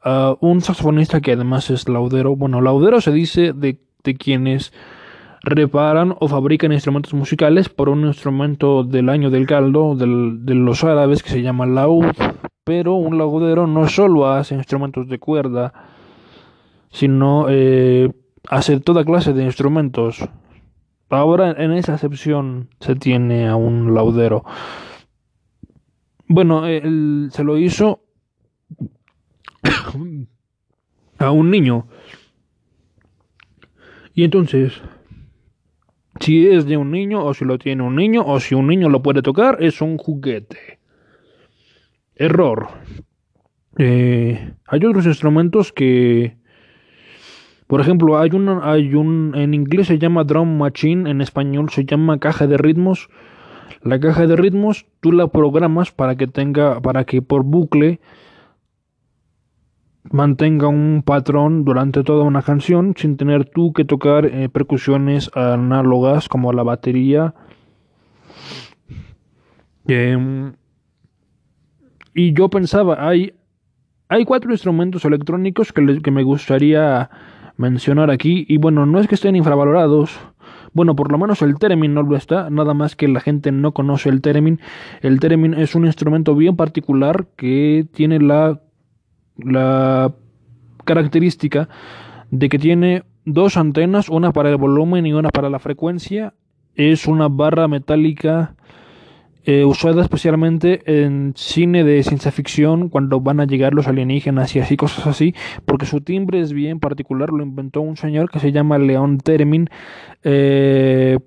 ah, 0.03 0.37
un 0.41 0.61
saxofonista 0.61 1.21
que 1.21 1.33
además 1.33 1.69
es 1.71 1.89
laudero. 1.89 2.37
Bueno, 2.37 2.61
laudero 2.61 3.01
se 3.01 3.11
dice 3.11 3.53
de, 3.53 3.81
de 4.05 4.15
quienes 4.15 4.73
reparan 5.43 6.15
o 6.21 6.29
fabrican 6.29 6.73
instrumentos 6.73 7.15
musicales 7.15 7.69
por 7.69 7.89
un 7.89 8.05
instrumento 8.07 8.85
del 8.85 9.09
año 9.09 9.31
del 9.31 9.47
caldo 9.47 9.95
del, 9.95 10.45
de 10.45 10.55
los 10.55 10.85
árabes 10.85 11.23
que 11.23 11.31
se 11.31 11.43
llama 11.43 11.67
laúd, 11.67 12.15
pero 12.65 12.95
un 12.95 13.17
laudero 13.19 13.67
no 13.67 13.89
solo 13.89 14.29
hace 14.29 14.55
instrumentos 14.55 15.09
de 15.09 15.19
cuerda, 15.19 15.73
sino 16.91 17.47
eh, 17.49 18.11
hace 18.49 18.81
toda 18.81 19.05
clase 19.05 19.33
de 19.33 19.45
instrumentos. 19.45 20.29
Ahora 21.09 21.51
en 21.53 21.73
esa 21.73 21.95
excepción 21.95 22.69
se 22.81 22.95
tiene 22.95 23.49
a 23.49 23.57
un 23.57 23.95
laudero. 23.95 24.45
Bueno, 26.29 26.67
él 26.67 27.31
se 27.33 27.43
lo 27.43 27.59
hizo 27.59 28.05
a 31.19 31.31
un 31.31 31.51
niño. 31.51 31.89
Y 34.15 34.25
entonces 34.25 34.81
si 36.21 36.47
es 36.47 36.67
de 36.67 36.77
un 36.77 36.91
niño 36.91 37.25
o 37.25 37.35
si 37.35 37.45
lo 37.45 37.59
tiene 37.59 37.83
un 37.83 37.97
niño 37.97 38.23
o 38.25 38.39
si 38.41 38.55
un 38.55 38.67
niño 38.67 38.89
lo 38.89 39.03
puede 39.03 39.23
tocar, 39.23 39.57
es 39.61 39.81
un 39.81 39.97
juguete. 39.97 40.79
Error. 42.15 42.69
Eh, 43.79 44.53
hay 44.67 44.85
otros 44.85 45.07
instrumentos 45.07 45.73
que 45.73 46.37
Por 47.67 47.81
ejemplo, 47.81 48.19
hay 48.19 48.31
un, 48.33 48.49
hay 48.63 48.95
un, 48.95 49.33
en 49.37 49.55
inglés 49.55 49.87
se 49.87 49.99
llama 49.99 50.25
drum 50.25 50.59
machine, 50.59 51.09
en 51.09 51.21
español 51.21 51.71
se 51.71 51.85
llama 51.85 52.19
caja 52.19 52.47
de 52.47 52.59
ritmos. 52.59 53.09
La 53.83 53.99
caja 53.99 54.27
de 54.27 54.37
ritmos 54.37 54.87
tú 55.01 55.13
la 55.13 55.29
programas 55.29 55.93
para 55.93 56.17
que 56.17 56.27
tenga, 56.27 56.81
para 56.81 57.05
que 57.05 57.23
por 57.23 57.45
bucle 57.45 58.01
mantenga 60.11 60.67
un 60.67 61.03
patrón 61.05 61.65
durante 61.65 62.03
toda 62.03 62.25
una 62.25 62.43
canción 62.43 62.95
sin 62.97 63.17
tener 63.17 63.45
tú 63.45 63.73
que 63.73 63.85
tocar 63.85 64.27
eh, 64.27 64.49
percusiones 64.49 65.31
análogas 65.35 66.29
como 66.29 66.53
la 66.53 66.63
batería. 66.63 67.35
Em, 69.87 70.53
y 72.15 72.33
yo 72.33 72.49
pensaba, 72.49 73.09
hay, 73.09 73.35
hay 74.09 74.25
cuatro 74.25 74.51
instrumentos 74.51 75.05
electrónicos 75.05 75.73
que, 75.73 76.11
me 76.11 76.23
gustaría 76.23 77.09
mencionar 77.57 78.11
aquí. 78.11 78.45
Y 78.49 78.59
bueno, 78.59 78.87
no 78.87 78.99
es 78.99 79.07
que 79.07 79.15
estén 79.15 79.37
infravalorados. 79.37 80.19
Bueno, 80.73 80.95
por 80.97 81.11
lo 81.11 81.19
menos 81.19 81.43
el 81.43 81.57
theremin 81.57 81.95
no 81.95 82.03
lo 82.03 82.17
está, 82.17 82.51
nada 82.51 82.75
más 82.75 82.95
que 82.95 83.09
la 83.09 83.21
gente 83.21 83.53
no 83.53 83.73
conoce 83.73 84.09
el 84.09 84.21
theremin. 84.21 84.61
El 85.03 85.21
theremin 85.21 85.55
es 85.55 85.75
un 85.75 85.87
instrumento 85.87 86.35
bien 86.35 86.57
particular 86.57 87.27
que 87.37 87.87
tiene 87.93 88.21
la, 88.21 88.61
la 89.45 90.13
característica 90.85 91.69
de 92.31 92.49
que 92.49 92.59
tiene 92.59 93.05
dos 93.25 93.57
antenas, 93.57 94.09
una 94.09 94.33
para 94.33 94.51
el 94.51 94.57
volumen 94.57 95.07
y 95.07 95.13
una 95.13 95.31
para 95.31 95.51
la 95.51 95.59
frecuencia. 95.59 96.35
Es 96.75 97.07
una 97.07 97.29
barra 97.29 97.69
metálica 97.69 98.55
eh, 99.45 99.65
usada 99.65 100.03
especialmente 100.03 100.83
en 101.03 101.33
cine 101.35 101.83
de 101.83 102.03
ciencia 102.03 102.31
ficción 102.31 102.91
cuando 102.91 103.21
van 103.21 103.41
a 103.41 103.47
llegar 103.47 103.73
los 103.73 103.89
alienígenas 103.89 104.55
y 104.55 104.61
así 104.61 104.77
cosas 104.77 105.07
así, 105.07 105.35
porque 105.65 105.87
su 105.87 106.03
timbre 106.03 106.41
es 106.41 106.53
bien 106.53 106.79
particular, 106.79 107.31
lo 107.31 107.43
inventó 107.43 107.81
un 107.81 107.97
señor 107.97 108.31
que 108.31 108.39
se 108.39 108.53
llama 108.53 108.79
León 108.79 109.19
Termin. 109.19 109.69
Eh, 110.23 111.19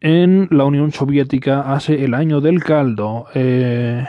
en 0.00 0.48
la 0.50 0.64
Unión 0.64 0.90
Soviética 0.90 1.72
hace 1.72 2.04
el 2.04 2.14
año 2.14 2.40
del 2.40 2.64
caldo. 2.64 3.26
Eh, 3.34 4.04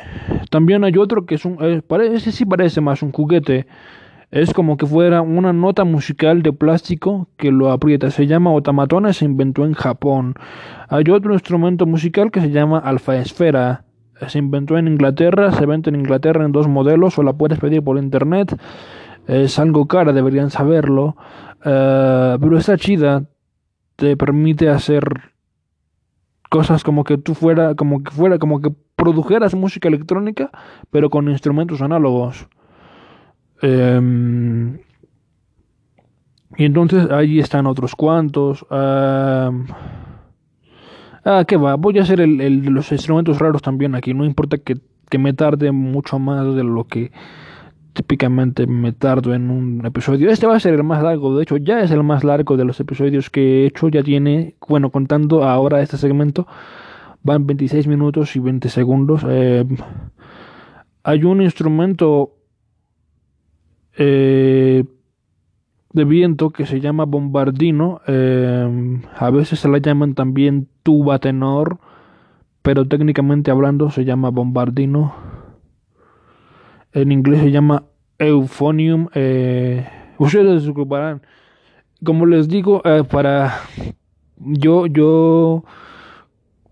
también 0.54 0.84
hay 0.84 0.96
otro 1.00 1.26
que 1.26 1.34
es 1.34 1.46
un... 1.46 1.84
parece, 1.88 2.32
sí 2.32 2.46
parece 2.46 2.80
más 2.80 3.02
un 3.02 3.12
juguete 3.12 3.66
es 4.30 4.54
como 4.54 4.78
que 4.78 4.86
fuera 4.86 5.24
una 5.24 5.52
nota 5.52 5.84
musical 5.84 6.44
de 6.44 6.54
plástico 6.54 7.28
que 7.38 7.52
lo 7.52 7.72
aprieta. 7.72 8.12
Se 8.12 8.28
llama 8.28 8.52
otamatona, 8.52 9.13
se 9.13 9.26
inventó 9.26 9.66
en 9.66 9.74
Japón. 9.74 10.36
Hay 10.89 11.06
otro 11.12 11.34
instrumento 11.34 11.88
musical 11.88 12.30
que 12.30 12.42
se 12.42 12.52
llama 12.52 12.78
alfa 12.78 13.16
esfera. 13.16 13.86
Se 14.28 14.38
inventó 14.38 14.78
en 14.78 14.88
Inglaterra, 14.88 15.52
se 15.54 15.66
vende 15.66 15.89
en 15.89 15.98
Inglaterra 15.98 16.46
en 16.46 16.52
dos 16.52 16.68
modelos 16.68 17.18
o 17.18 17.24
la 17.24 17.34
puedes 17.34 17.60
pedir 17.60 17.84
por 17.84 17.98
internet. 17.98 18.56
Es 19.28 19.58
algo 19.58 19.88
cara, 19.88 20.13
deberían 20.13 20.52
saberlo. 20.52 21.16
Eh, 21.66 22.38
pero 22.39 22.58
está 22.60 22.78
chida. 22.78 23.26
Te 23.96 24.18
permite 24.18 24.70
hacer 24.70 25.04
cosas 26.50 26.84
como 26.84 27.04
que 27.04 27.18
tú 27.18 27.34
fuera, 27.34 27.74
como 27.74 28.04
que 28.04 28.12
fuera, 28.12 28.38
como 28.38 28.62
que 28.62 28.72
produjeras 29.04 29.54
música 29.54 29.89
electrónica, 29.89 30.50
pero 30.89 31.10
con 31.10 31.28
instrumentos 31.28 31.82
análogos. 31.82 32.48
Em, 33.62 34.80
y 36.56 36.63
entonces 36.63 37.12
ahí 37.12 37.38
están 37.39 37.68
otros 37.68 37.96
cuantos. 37.96 38.66
ah, 38.70 39.52
¿qué 41.46 41.58
va? 41.58 41.76
Voy 41.76 42.00
a 42.00 42.04
hacer 42.04 42.22
el, 42.22 42.63
los 42.63 42.94
instrumentos 42.94 43.39
raros 43.39 43.62
también 43.62 43.94
aquí. 43.94 44.13
No 44.13 44.24
importa 44.24 44.58
que, 44.58 44.78
que 45.10 45.18
me 45.18 45.34
tarde 45.34 45.74
mucho 45.74 46.18
más 46.18 46.56
de 46.56 46.63
lo 46.63 46.86
que 46.86 47.12
típicamente 47.92 48.68
me 48.68 48.94
tardo 48.94 49.34
en 49.34 49.50
un 49.50 49.86
episodio. 49.86 50.30
Este 50.32 50.48
va 50.48 50.56
a 50.56 50.62
ser 50.62 50.76
el 50.76 50.84
más 50.84 51.04
largo, 51.04 51.36
de 51.36 51.44
hecho 51.44 51.58
ya 51.58 51.82
es 51.82 51.92
el 51.92 52.04
más 52.04 52.24
largo 52.24 52.56
de 52.56 52.63
los 52.63 52.80
episodios 52.80 53.30
que 53.30 53.63
he 53.63 53.66
hecho. 53.66 53.89
Ya 53.89 54.02
tiene, 54.02 54.56
bueno, 54.66 54.92
contando 54.92 55.44
ahora 55.44 55.82
este 55.82 55.98
segmento, 55.98 56.48
van 57.24 57.48
26 57.48 57.88
minutos 57.88 58.36
y 58.36 58.40
20 58.40 58.70
segundos. 58.70 59.26
Eh, 59.28 59.66
hay 61.04 61.24
un 61.24 61.42
instrumento 61.42 62.36
eh, 63.98 64.84
de 65.94 66.06
viento 66.06 66.50
que 66.52 66.66
se 66.66 66.82
llama 66.82 67.06
bombardino. 67.06 68.02
Eh, 68.08 69.02
a 69.18 69.30
veces 69.32 69.60
se 69.60 69.70
la 69.70 69.78
llaman 69.80 70.14
también 70.14 70.68
tuba 70.84 71.20
tenor, 71.20 71.80
pero 72.62 72.88
técnicamente 72.88 73.52
hablando 73.52 73.90
se 73.90 74.06
llama 74.06 74.30
bombardino. 74.30 75.16
En 76.92 77.12
inglés 77.12 77.42
se 77.42 77.52
llama 77.52 77.86
euphonium. 78.20 79.08
Ustedes 80.18 80.64
disculparán. 80.64 81.22
Como 82.04 82.26
les 82.26 82.50
digo, 82.50 82.84
para 83.10 83.62
yo 84.38 84.86
yo 84.88 85.64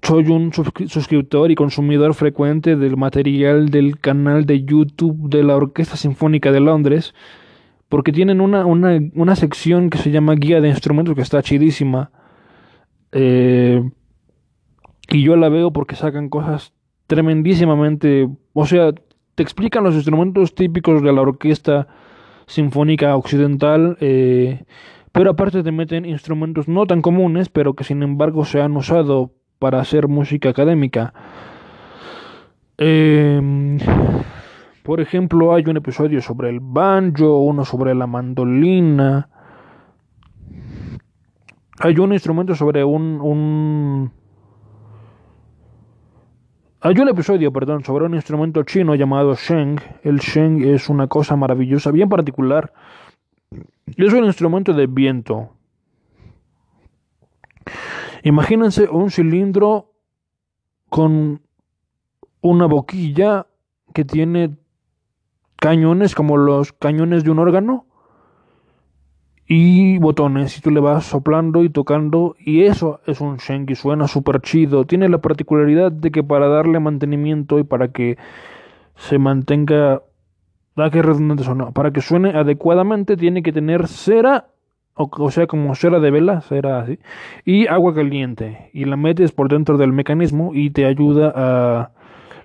soy 0.01 0.27
un 0.29 0.51
suscriptor 0.53 1.51
y 1.51 1.55
consumidor 1.55 2.13
frecuente 2.13 2.75
del 2.75 2.97
material 2.97 3.69
del 3.69 3.99
canal 3.99 4.45
de 4.45 4.63
YouTube 4.63 5.29
de 5.29 5.43
la 5.43 5.55
Orquesta 5.55 5.95
Sinfónica 5.95 6.51
de 6.51 6.59
Londres, 6.59 7.13
porque 7.87 8.11
tienen 8.11 8.41
una, 8.41 8.65
una, 8.65 8.99
una 9.13 9.35
sección 9.35 9.89
que 9.89 9.97
se 9.97 10.11
llama 10.11 10.35
Guía 10.35 10.61
de 10.61 10.69
Instrumentos 10.69 11.15
que 11.15 11.21
está 11.21 11.41
chidísima. 11.43 12.11
Eh, 13.11 13.83
y 15.09 15.23
yo 15.23 15.35
la 15.35 15.49
veo 15.49 15.71
porque 15.71 15.95
sacan 15.95 16.29
cosas 16.29 16.73
tremendísimamente... 17.07 18.29
O 18.53 18.65
sea, 18.65 18.93
te 19.35 19.43
explican 19.43 19.83
los 19.83 19.95
instrumentos 19.95 20.55
típicos 20.55 21.03
de 21.03 21.11
la 21.11 21.21
Orquesta 21.21 21.87
Sinfónica 22.47 23.15
Occidental. 23.15 23.97
Eh, 23.99 24.63
pero 25.11 25.31
aparte 25.31 25.61
te 25.61 25.71
meten 25.71 26.05
instrumentos 26.05 26.67
no 26.67 26.85
tan 26.85 27.01
comunes, 27.01 27.49
pero 27.49 27.73
que 27.73 27.83
sin 27.83 28.01
embargo 28.03 28.45
se 28.45 28.61
han 28.61 28.77
usado 28.77 29.33
para 29.61 29.79
hacer 29.79 30.07
música 30.07 30.49
académica. 30.49 31.13
Eh, 32.79 33.77
por 34.81 34.99
ejemplo, 34.99 35.53
hay 35.53 35.63
un 35.67 35.77
episodio 35.77 36.19
sobre 36.19 36.49
el 36.49 36.59
banjo, 36.59 37.37
uno 37.41 37.63
sobre 37.63 37.93
la 37.93 38.07
mandolina. 38.07 39.29
Hay 41.77 41.95
un 41.99 42.11
instrumento 42.11 42.55
sobre 42.55 42.83
un, 42.83 43.21
un... 43.21 44.11
Hay 46.81 46.97
un 46.97 47.09
episodio, 47.09 47.53
perdón, 47.53 47.83
sobre 47.83 48.05
un 48.05 48.15
instrumento 48.15 48.63
chino 48.63 48.95
llamado 48.95 49.35
sheng. 49.35 49.79
El 50.01 50.17
sheng 50.17 50.63
es 50.63 50.89
una 50.89 51.05
cosa 51.05 51.35
maravillosa, 51.35 51.91
bien 51.91 52.09
particular. 52.09 52.73
Es 53.95 54.11
un 54.11 54.25
instrumento 54.25 54.73
de 54.73 54.87
viento. 54.87 55.51
Imagínense 58.23 58.87
un 58.89 59.09
cilindro 59.09 59.93
con 60.89 61.41
una 62.41 62.65
boquilla 62.65 63.47
que 63.93 64.05
tiene 64.05 64.57
cañones 65.55 66.15
como 66.15 66.37
los 66.37 66.73
cañones 66.73 67.23
de 67.23 67.31
un 67.31 67.39
órgano 67.39 67.85
y 69.47 69.97
botones 69.97 70.57
y 70.57 70.61
tú 70.61 70.71
le 70.71 70.79
vas 70.79 71.05
soplando 71.05 71.63
y 71.63 71.69
tocando 71.69 72.35
y 72.39 72.63
eso 72.63 73.01
es 73.05 73.21
un 73.21 73.37
Shenki, 73.37 73.75
suena 73.75 74.07
súper 74.07 74.41
chido. 74.41 74.85
Tiene 74.85 75.09
la 75.09 75.19
particularidad 75.19 75.91
de 75.91 76.11
que 76.11 76.23
para 76.23 76.47
darle 76.47 76.79
mantenimiento 76.79 77.59
y 77.59 77.63
para 77.63 77.89
que 77.89 78.17
se 78.95 79.17
mantenga, 79.17 80.03
da 80.75 80.89
que 80.89 81.01
redundante 81.01 81.43
para 81.73 81.91
que 81.91 82.01
suene 82.01 82.29
adecuadamente 82.29 83.17
tiene 83.17 83.43
que 83.43 83.51
tener 83.51 83.87
cera 83.87 84.47
o, 85.09 85.31
sea, 85.31 85.47
como 85.47 85.73
cera 85.75 85.99
de 85.99 86.11
vela, 86.11 86.41
cera 86.41 86.81
así, 86.81 86.99
y 87.45 87.67
agua 87.67 87.93
caliente, 87.93 88.69
y 88.73 88.85
la 88.85 88.97
metes 88.97 89.31
por 89.31 89.49
dentro 89.49 89.77
del 89.77 89.93
mecanismo 89.93 90.51
y 90.53 90.71
te 90.71 90.85
ayuda 90.85 91.33
a 91.35 91.91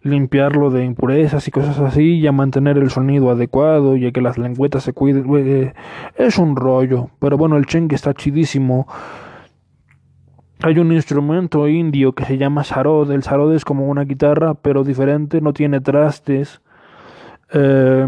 limpiarlo 0.02 0.70
de 0.70 0.84
impurezas 0.84 1.46
y 1.48 1.50
cosas 1.50 1.78
así, 1.80 2.18
y 2.18 2.26
a 2.26 2.32
mantener 2.32 2.78
el 2.78 2.90
sonido 2.90 3.30
adecuado, 3.30 3.96
y 3.96 4.06
a 4.06 4.12
que 4.12 4.20
las 4.20 4.38
lengüetas 4.38 4.84
se 4.84 4.92
cuiden. 4.92 5.26
Eh, 5.36 5.74
es 6.16 6.38
un 6.38 6.56
rollo, 6.56 7.10
pero 7.18 7.36
bueno, 7.36 7.56
el 7.56 7.66
chengue 7.66 7.96
está 7.96 8.14
chidísimo. 8.14 8.86
Hay 10.62 10.78
un 10.78 10.92
instrumento 10.92 11.68
indio 11.68 12.12
que 12.14 12.24
se 12.24 12.38
llama 12.38 12.64
sarod. 12.64 13.10
El 13.10 13.22
sarod 13.22 13.54
es 13.54 13.64
como 13.64 13.88
una 13.88 14.04
guitarra, 14.04 14.54
pero 14.54 14.84
diferente, 14.84 15.40
no 15.40 15.52
tiene 15.52 15.80
trastes. 15.80 16.62
Eh, 17.52 18.06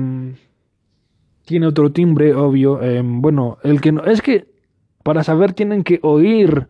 tiene 1.48 1.66
otro 1.66 1.90
timbre, 1.92 2.34
obvio. 2.34 2.82
Eh, 2.82 3.00
bueno, 3.02 3.56
el 3.62 3.80
que 3.80 3.90
no, 3.90 4.04
es 4.04 4.20
que 4.20 4.48
para 5.02 5.24
saber 5.24 5.54
tienen 5.54 5.82
que 5.82 5.98
oír 6.02 6.68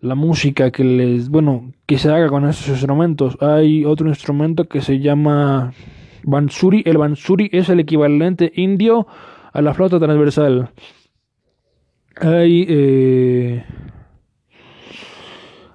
la 0.00 0.14
música 0.14 0.70
que 0.70 0.84
les, 0.84 1.28
bueno, 1.28 1.74
que 1.84 1.98
se 1.98 2.10
haga 2.10 2.28
con 2.30 2.48
esos 2.48 2.66
instrumentos. 2.68 3.36
Hay 3.42 3.84
otro 3.84 4.08
instrumento 4.08 4.64
que 4.64 4.80
se 4.80 5.00
llama 5.00 5.74
bansuri. 6.24 6.82
El 6.86 6.96
bansuri 6.96 7.50
es 7.52 7.68
el 7.68 7.80
equivalente 7.80 8.50
indio 8.56 9.06
a 9.52 9.60
la 9.60 9.74
flauta 9.74 9.98
transversal. 9.98 10.70
Hay 12.16 12.64
eh, 12.70 13.64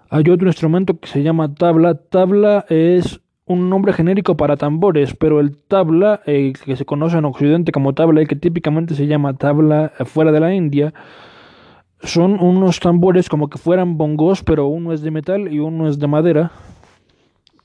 hay 0.10 0.30
otro 0.32 0.48
instrumento 0.48 1.00
que 1.00 1.08
se 1.08 1.22
llama 1.22 1.54
tabla. 1.54 1.94
Tabla 1.94 2.66
es 2.70 3.22
un 3.46 3.70
nombre 3.70 3.94
genérico 3.94 4.36
para 4.38 4.58
tambores, 4.58 5.16
pero 5.16 5.40
el 5.40 5.56
tabla, 5.56 6.22
eh, 6.26 6.54
que 6.66 6.76
se 6.76 6.86
conoce 6.86 7.18
en 7.18 7.26
Occidente 7.26 7.72
como 7.72 7.94
tabla 7.94 8.22
y 8.22 8.26
que 8.26 8.36
típicamente 8.36 8.96
se 8.96 9.08
llama 9.08 9.38
tabla 9.38 9.94
eh, 10.00 10.06
fuera 10.06 10.32
de 10.32 10.40
la 10.40 10.54
India, 10.54 10.94
son 12.02 12.40
unos 12.40 12.80
tambores 12.80 13.30
como 13.30 13.50
que 13.50 13.58
fueran 13.58 13.98
bongos, 13.98 14.44
pero 14.44 14.68
uno 14.68 14.94
es 14.94 15.02
de 15.02 15.12
metal 15.12 15.52
y 15.54 15.60
uno 15.60 15.88
es 15.88 16.00
de 16.00 16.08
madera. 16.08 16.52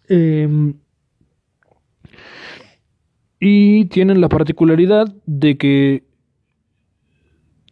Em, 0.08 0.74
y 3.38 3.86
tienen 3.86 4.20
la 4.20 4.28
particularidad 4.28 5.14
de 5.24 5.56
que 5.56 6.04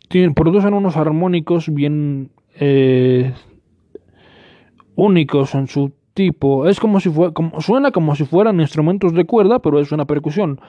tienen, 0.08 0.32
producen 0.34 0.72
unos 0.72 0.96
armónicos 0.96 1.72
bien 1.72 2.30
eh, 2.58 3.34
únicos 4.94 5.54
en 5.54 5.68
su 5.68 5.92
tipo. 6.18 6.66
Es 6.66 6.80
como 6.80 6.98
si 6.98 7.10
fuera, 7.10 7.32
como, 7.32 7.60
suena 7.60 7.92
como 7.92 8.16
si 8.16 8.24
fueran 8.24 8.60
instrumentos 8.60 9.14
de 9.14 9.24
cuerda, 9.24 9.60
pero 9.60 9.78
es 9.78 9.92
una 9.92 10.04
percusión. 10.04 10.60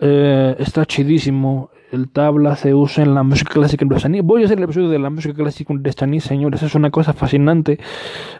Eh, 0.00 0.56
está 0.58 0.84
chidísimo. 0.84 1.70
El 1.92 2.10
tabla 2.10 2.56
se 2.56 2.74
usa 2.74 3.04
en 3.04 3.14
la 3.14 3.22
música 3.22 3.52
clásica 3.54 3.84
hindustani. 3.84 4.20
Voy 4.20 4.42
a 4.42 4.46
hacer 4.46 4.58
el 4.58 4.64
episodio 4.64 4.88
de 4.88 4.98
la 4.98 5.10
música 5.10 5.32
clásica 5.32 5.72
hindustani, 5.72 6.18
señores. 6.18 6.64
Es 6.64 6.74
una 6.74 6.90
cosa 6.90 7.12
fascinante. 7.12 7.78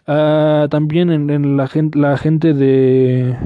Uh, 0.09 0.67
también 0.69 1.13
en, 1.13 1.31
en, 1.31 1.57
la, 1.57 1.69
gente, 1.69 1.97
la 2.01 2.17
gente 2.19 2.53
de. 2.53 3.37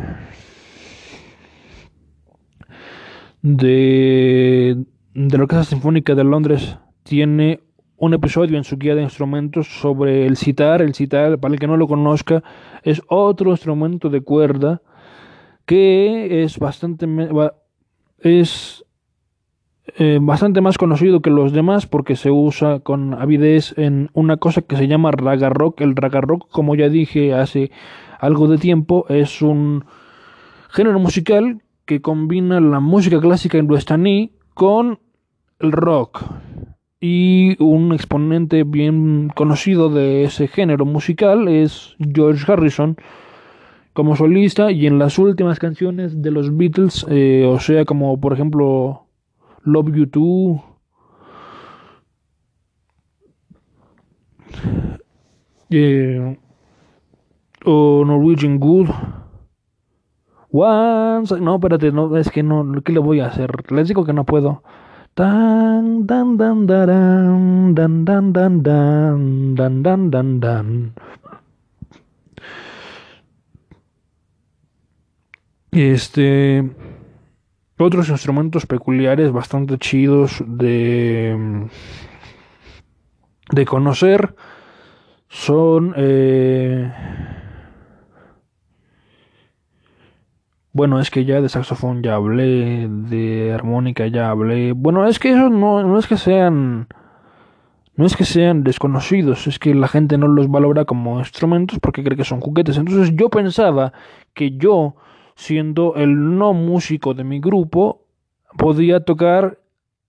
de. 3.42 4.82
de 5.12 5.36
la 5.36 5.42
Orquesta 5.42 5.64
Sinfónica 5.64 6.14
de 6.14 6.24
Londres 6.24 6.78
tiene 7.02 7.60
un 7.98 8.14
episodio 8.14 8.56
en 8.56 8.64
su 8.64 8.78
guía 8.78 8.94
de 8.94 9.02
instrumentos 9.02 9.66
sobre 9.80 10.26
el 10.26 10.36
citar. 10.36 10.82
El 10.82 10.94
citar, 10.94 11.38
para 11.38 11.54
el 11.54 11.60
que 11.60 11.66
no 11.66 11.76
lo 11.76 11.86
conozca, 11.86 12.42
es 12.82 13.02
otro 13.08 13.50
instrumento 13.50 14.08
de 14.08 14.20
cuerda 14.22 14.80
que 15.66 16.44
es 16.44 16.58
bastante 16.58 17.06
es 18.20 18.84
eh, 19.96 20.18
bastante 20.20 20.60
más 20.60 20.78
conocido 20.78 21.20
que 21.20 21.30
los 21.30 21.52
demás 21.52 21.86
porque 21.86 22.16
se 22.16 22.30
usa 22.30 22.80
con 22.80 23.14
avidez 23.14 23.74
en 23.76 24.10
una 24.12 24.38
cosa 24.38 24.62
que 24.62 24.76
se 24.76 24.88
llama 24.88 25.10
raga 25.10 25.50
rock. 25.50 25.80
El 25.80 25.96
raga 25.96 26.20
rock, 26.20 26.48
como 26.50 26.74
ya 26.74 26.88
dije 26.88 27.34
hace 27.34 27.70
algo 28.18 28.48
de 28.48 28.58
tiempo, 28.58 29.06
es 29.08 29.42
un 29.42 29.84
género 30.70 30.98
musical 30.98 31.62
que 31.84 32.00
combina 32.00 32.60
la 32.60 32.80
música 32.80 33.20
clásica 33.20 33.58
hindustaní 33.58 34.32
con 34.54 34.98
el 35.58 35.72
rock 35.72 36.22
y 37.00 37.62
un 37.62 37.92
exponente 37.92 38.64
bien 38.64 39.30
conocido 39.34 39.88
de 39.88 40.24
ese 40.24 40.48
género 40.48 40.84
musical 40.84 41.48
es 41.48 41.94
George 41.98 42.50
Harrison 42.50 42.96
como 43.92 44.16
solista 44.16 44.70
y 44.70 44.86
en 44.86 44.98
las 44.98 45.18
últimas 45.18 45.58
canciones 45.58 46.22
de 46.22 46.30
los 46.30 46.56
Beatles, 46.56 47.04
eh, 47.08 47.44
o 47.48 47.58
sea, 47.58 47.84
como 47.84 48.20
por 48.20 48.32
ejemplo 48.32 49.06
Love 49.64 49.92
You 49.92 50.06
Too, 50.06 50.62
eh, 55.70 56.38
o 57.64 58.04
Norwegian 58.06 58.58
Good. 58.58 58.88
Once, 60.50 61.40
no, 61.40 61.56
espérate, 61.56 61.92
no, 61.92 62.16
es 62.16 62.30
que 62.30 62.42
no, 62.42 62.64
¿qué 62.82 62.92
le 62.92 63.00
voy 63.00 63.20
a 63.20 63.26
hacer? 63.26 63.70
Les 63.70 63.88
digo 63.88 64.04
que 64.04 64.12
no 64.12 64.24
puedo. 64.24 64.62
Dan, 65.14 66.06
dan, 66.06 66.36
dan, 66.36 66.66
dan, 66.66 67.74
dan, 67.74 68.04
dan, 68.04 68.32
dan, 68.32 68.62
dan, 68.62 69.54
dan, 69.54 69.82
dan, 69.82 70.10
dan, 70.10 70.40
dan. 70.40 70.92
Este. 75.70 76.64
Otros 77.76 78.08
instrumentos 78.08 78.66
peculiares 78.66 79.30
bastante 79.30 79.78
chidos 79.78 80.42
de. 80.46 81.68
de 83.50 83.64
conocer 83.64 84.34
son. 85.28 85.94
Eh, 85.96 86.90
Bueno, 90.72 91.00
es 91.00 91.10
que 91.10 91.24
ya 91.24 91.40
de 91.40 91.48
saxofón 91.48 92.02
ya 92.02 92.14
hablé, 92.14 92.88
de 92.88 93.52
armónica 93.52 94.06
ya 94.06 94.30
hablé. 94.30 94.72
Bueno, 94.72 95.06
es 95.06 95.18
que 95.18 95.30
eso 95.30 95.48
no, 95.48 95.82
no 95.82 95.98
es 95.98 96.06
que 96.06 96.16
sean. 96.16 96.88
No 97.96 98.06
es 98.06 98.16
que 98.16 98.24
sean 98.24 98.62
desconocidos, 98.62 99.48
es 99.48 99.58
que 99.58 99.74
la 99.74 99.88
gente 99.88 100.18
no 100.18 100.28
los 100.28 100.48
valora 100.48 100.84
como 100.84 101.18
instrumentos 101.18 101.80
porque 101.80 102.04
cree 102.04 102.16
que 102.16 102.22
son 102.22 102.40
juguetes. 102.40 102.76
Entonces 102.76 103.12
yo 103.16 103.28
pensaba 103.28 103.92
que 104.34 104.52
yo, 104.52 104.94
siendo 105.34 105.96
el 105.96 106.38
no 106.38 106.52
músico 106.52 107.12
de 107.14 107.24
mi 107.24 107.40
grupo, 107.40 108.04
podía 108.56 109.00
tocar 109.00 109.58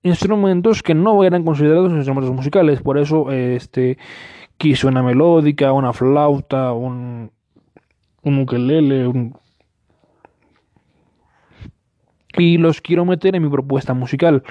instrumentos 0.04 0.84
que 0.84 0.94
no 0.94 1.24
eran 1.24 1.44
considerados 1.44 1.92
instrumentos 1.92 2.32
musicales. 2.32 2.80
Por 2.82 3.00
eso 3.00 3.32
este 3.32 3.98
quise 4.58 4.86
una 4.86 5.02
melódica, 5.02 5.74
una 5.74 5.92
flauta, 5.92 6.74
un, 6.74 7.32
un 8.22 8.40
ukelele, 8.40 9.08
un 9.08 9.34
y 12.40 12.58
los 12.58 12.82
quiero 12.82 13.06
meter 13.06 13.36
en 13.36 13.44
mi 13.44 13.50
propuesta 13.50 13.94
musical. 13.94 14.44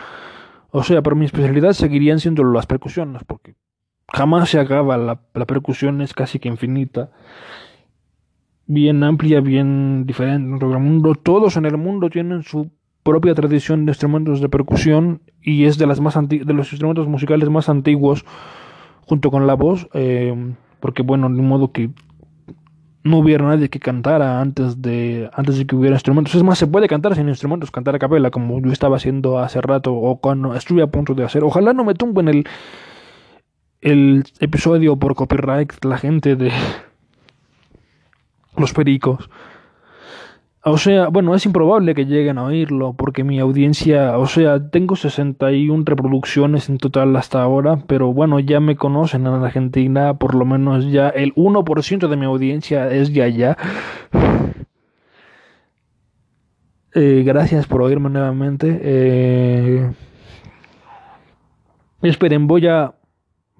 O 0.70 0.82
sea, 0.82 1.02
por 1.02 1.16
mi 1.16 1.24
especialidad 1.24 1.72
seguirían 1.72 2.20
siendo 2.20 2.44
las 2.44 2.66
percusiones, 2.66 3.24
porque 3.24 3.54
jamás 4.08 4.50
se 4.50 4.60
acaba, 4.60 4.96
la, 4.96 5.20
la 5.34 5.46
percusión 5.46 6.00
es 6.02 6.12
casi 6.14 6.38
que 6.38 6.48
infinita, 6.48 7.10
bien 8.66 9.02
amplia, 9.02 9.40
bien 9.40 10.04
diferente 10.06 10.52
en 10.52 10.58
todo 10.58 10.72
el 10.72 10.80
mundo. 10.80 11.14
Todos 11.14 11.56
en 11.56 11.64
el 11.64 11.78
mundo 11.78 12.10
tienen 12.10 12.42
su 12.42 12.70
propia 13.02 13.34
tradición 13.34 13.86
de 13.86 13.92
instrumentos 13.92 14.40
de 14.40 14.50
percusión 14.50 15.22
y 15.42 15.64
es 15.64 15.78
de, 15.78 15.86
las 15.86 16.00
más 16.00 16.14
de 16.28 16.52
los 16.52 16.72
instrumentos 16.72 17.08
musicales 17.08 17.48
más 17.48 17.70
antiguos 17.70 18.26
junto 19.06 19.30
con 19.30 19.46
la 19.46 19.54
voz, 19.54 19.88
eh, 19.94 20.54
porque 20.80 21.02
bueno, 21.02 21.30
de 21.30 21.40
modo 21.40 21.72
que 21.72 21.90
no 23.04 23.18
hubiera 23.18 23.46
nadie 23.46 23.68
que 23.68 23.80
cantara 23.80 24.40
antes 24.40 24.82
de 24.82 25.30
antes 25.32 25.58
de 25.58 25.66
que 25.66 25.76
hubiera 25.76 25.96
instrumentos. 25.96 26.34
Es 26.34 26.42
más, 26.42 26.58
se 26.58 26.66
puede 26.66 26.88
cantar 26.88 27.14
sin 27.14 27.28
instrumentos, 27.28 27.70
cantar 27.70 27.94
a 27.94 27.98
capela, 27.98 28.30
como 28.30 28.60
yo 28.60 28.72
estaba 28.72 28.96
haciendo 28.96 29.38
hace 29.38 29.60
rato, 29.60 29.94
o 29.94 30.20
cuando 30.20 30.54
estuve 30.54 30.82
a 30.82 30.88
punto 30.88 31.14
de 31.14 31.24
hacer. 31.24 31.44
Ojalá 31.44 31.72
no 31.72 31.84
me 31.84 31.94
tumben 31.94 32.28
el, 32.28 32.46
el 33.80 34.24
episodio 34.40 34.96
por 34.96 35.14
copyright 35.14 35.84
la 35.84 35.98
gente 35.98 36.36
de 36.36 36.50
los 38.56 38.72
pericos. 38.72 39.30
O 40.64 40.76
sea, 40.76 41.08
bueno, 41.08 41.34
es 41.34 41.46
improbable 41.46 41.94
que 41.94 42.04
lleguen 42.04 42.36
a 42.38 42.44
oírlo 42.44 42.92
porque 42.94 43.22
mi 43.22 43.38
audiencia, 43.38 44.18
o 44.18 44.26
sea, 44.26 44.70
tengo 44.70 44.96
61 44.96 45.84
reproducciones 45.86 46.68
en 46.68 46.78
total 46.78 47.14
hasta 47.16 47.40
ahora, 47.40 47.78
pero 47.86 48.12
bueno, 48.12 48.40
ya 48.40 48.58
me 48.58 48.76
conocen 48.76 49.26
en 49.26 49.34
Argentina, 49.34 50.18
por 50.18 50.34
lo 50.34 50.44
menos 50.44 50.90
ya 50.90 51.08
el 51.10 51.32
1% 51.36 52.08
de 52.08 52.16
mi 52.16 52.26
audiencia 52.26 52.90
es 52.90 53.12
de 53.12 53.22
allá. 53.22 53.56
Eh, 56.94 57.22
gracias 57.24 57.66
por 57.66 57.82
oírme 57.82 58.08
nuevamente. 58.10 58.80
Eh, 58.82 59.92
esperen, 62.02 62.48
voy 62.48 62.66
a 62.66 62.94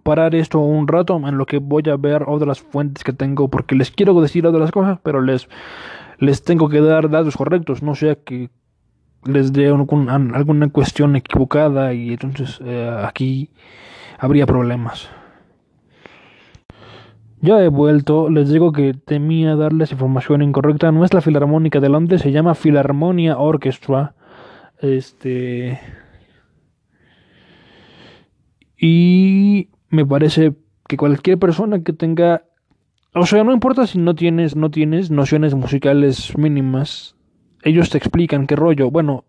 parar 0.03 0.35
esto 0.35 0.59
un 0.61 0.89
rato 0.89 1.17
en 1.17 1.37
lo 1.37 1.47
que 1.47 1.59
voy 1.59 1.83
a 1.89 1.97
ver 1.97 2.25
otras 2.27 2.61
fuentes 2.61 3.05
que 3.05 3.13
tengo 3.13 3.49
porque 3.49 3.75
les 3.75 3.91
quiero 3.91 4.19
decir 4.21 4.47
otras 4.47 4.73
cosas, 4.73 4.99
pero 5.05 5.21
les 5.21 5.49
les 6.19 6.43
tengo 6.43 6.69
que 6.69 6.81
dar 6.81 7.11
datos 7.11 7.37
correctos, 7.37 7.83
no 7.83 7.95
sea 7.95 8.17
que 8.17 8.51
les 9.25 9.53
dé 9.53 9.69
alguna 9.69 10.69
cuestión 10.71 11.17
equivocada 11.17 11.93
y 11.93 12.11
entonces 12.11 12.61
eh, 12.65 12.91
aquí 13.05 13.51
habría 14.19 14.47
problemas. 14.47 15.09
Ya 17.41 17.63
he 17.63 17.69
vuelto, 17.69 18.31
les 18.31 18.51
digo 18.51 18.73
que 18.73 18.95
temía 18.95 19.55
darles 19.55 19.93
información 19.93 20.43
incorrecta. 20.43 20.91
No 20.91 21.05
es 21.05 21.15
la 21.15 21.21
Filarmónica 21.21 21.79
de 21.79 21.89
Londres, 21.89 22.23
se 22.23 22.33
llama 22.33 22.57
Filarmonia 22.57 23.39
Orchestra. 23.39 24.15
Este. 24.81 25.79
Y 28.77 29.69
me 29.89 30.05
parece 30.05 30.55
que 30.89 30.97
cualquier 30.97 31.39
persona 31.39 31.83
que 31.85 31.93
tenga 31.93 32.43
o 33.15 33.27
sea, 33.27 33.43
no 33.45 33.53
importa 33.53 33.87
si 33.87 33.99
no 33.99 34.15
tienes, 34.15 34.55
no 34.55 34.71
tienes 34.71 35.11
nociones 35.11 35.55
musicales 35.55 36.37
mínimas. 36.37 37.17
Ellos 37.63 37.91
te 37.91 37.99
explican 37.99 38.47
qué 38.47 38.55
rollo. 38.55 38.91
Bueno, 38.91 39.25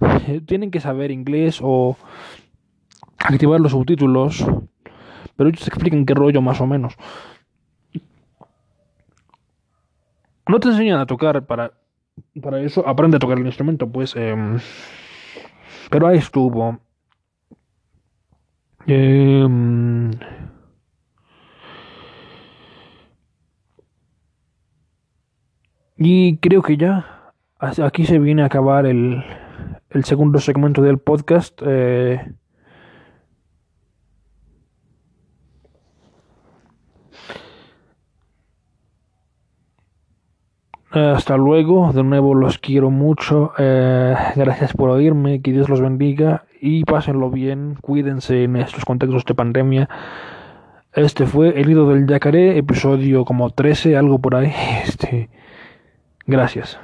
tienen 0.46 0.70
que 0.70 0.80
saber 0.80 1.10
inglés 1.10 1.60
o 1.62 1.96
activar 3.18 3.60
los 3.60 3.72
subtítulos. 3.72 4.44
Pero 5.36 5.50
ellos 5.50 5.62
te 5.62 5.68
explican 5.68 6.06
qué 6.06 6.14
rollo 6.14 6.40
más 6.40 6.60
o 6.60 6.66
menos. 6.66 6.94
No 10.48 10.58
te 10.58 10.68
enseñan 10.68 10.98
a 10.98 11.06
tocar 11.06 11.46
para, 11.46 11.72
para 12.42 12.60
eso. 12.60 12.86
Aprende 12.88 13.18
a 13.18 13.20
tocar 13.20 13.38
el 13.38 13.46
instrumento, 13.46 13.88
pues. 13.88 14.14
Eh, 14.16 14.34
pero 15.90 16.06
ahí 16.06 16.18
estuvo. 16.18 16.78
Eh, 18.86 19.46
Y 26.02 26.38
creo 26.38 26.62
que 26.62 26.78
ya 26.78 27.34
aquí 27.58 28.06
se 28.06 28.18
viene 28.18 28.40
a 28.40 28.46
acabar 28.46 28.86
el, 28.86 29.22
el 29.90 30.04
segundo 30.04 30.38
segmento 30.38 30.80
del 30.80 30.96
podcast. 30.96 31.60
Eh, 31.62 32.32
hasta 40.90 41.36
luego, 41.36 41.92
de 41.92 42.02
nuevo 42.02 42.34
los 42.34 42.56
quiero 42.56 42.90
mucho, 42.90 43.52
eh, 43.58 44.16
gracias 44.36 44.72
por 44.72 44.88
oírme, 44.88 45.42
que 45.42 45.52
Dios 45.52 45.68
los 45.68 45.82
bendiga 45.82 46.46
y 46.62 46.84
pásenlo 46.84 47.30
bien, 47.30 47.76
cuídense 47.78 48.44
en 48.44 48.56
estos 48.56 48.86
contextos 48.86 49.26
de 49.26 49.34
pandemia. 49.34 49.88
Este 50.94 51.26
fue 51.26 51.60
El 51.60 51.68
Nido 51.68 51.90
del 51.90 52.06
Yacaré, 52.06 52.56
episodio 52.56 53.26
como 53.26 53.50
13, 53.50 53.98
algo 53.98 54.18
por 54.18 54.34
ahí. 54.34 54.50
Este, 54.86 55.28
gracias. 56.30 56.78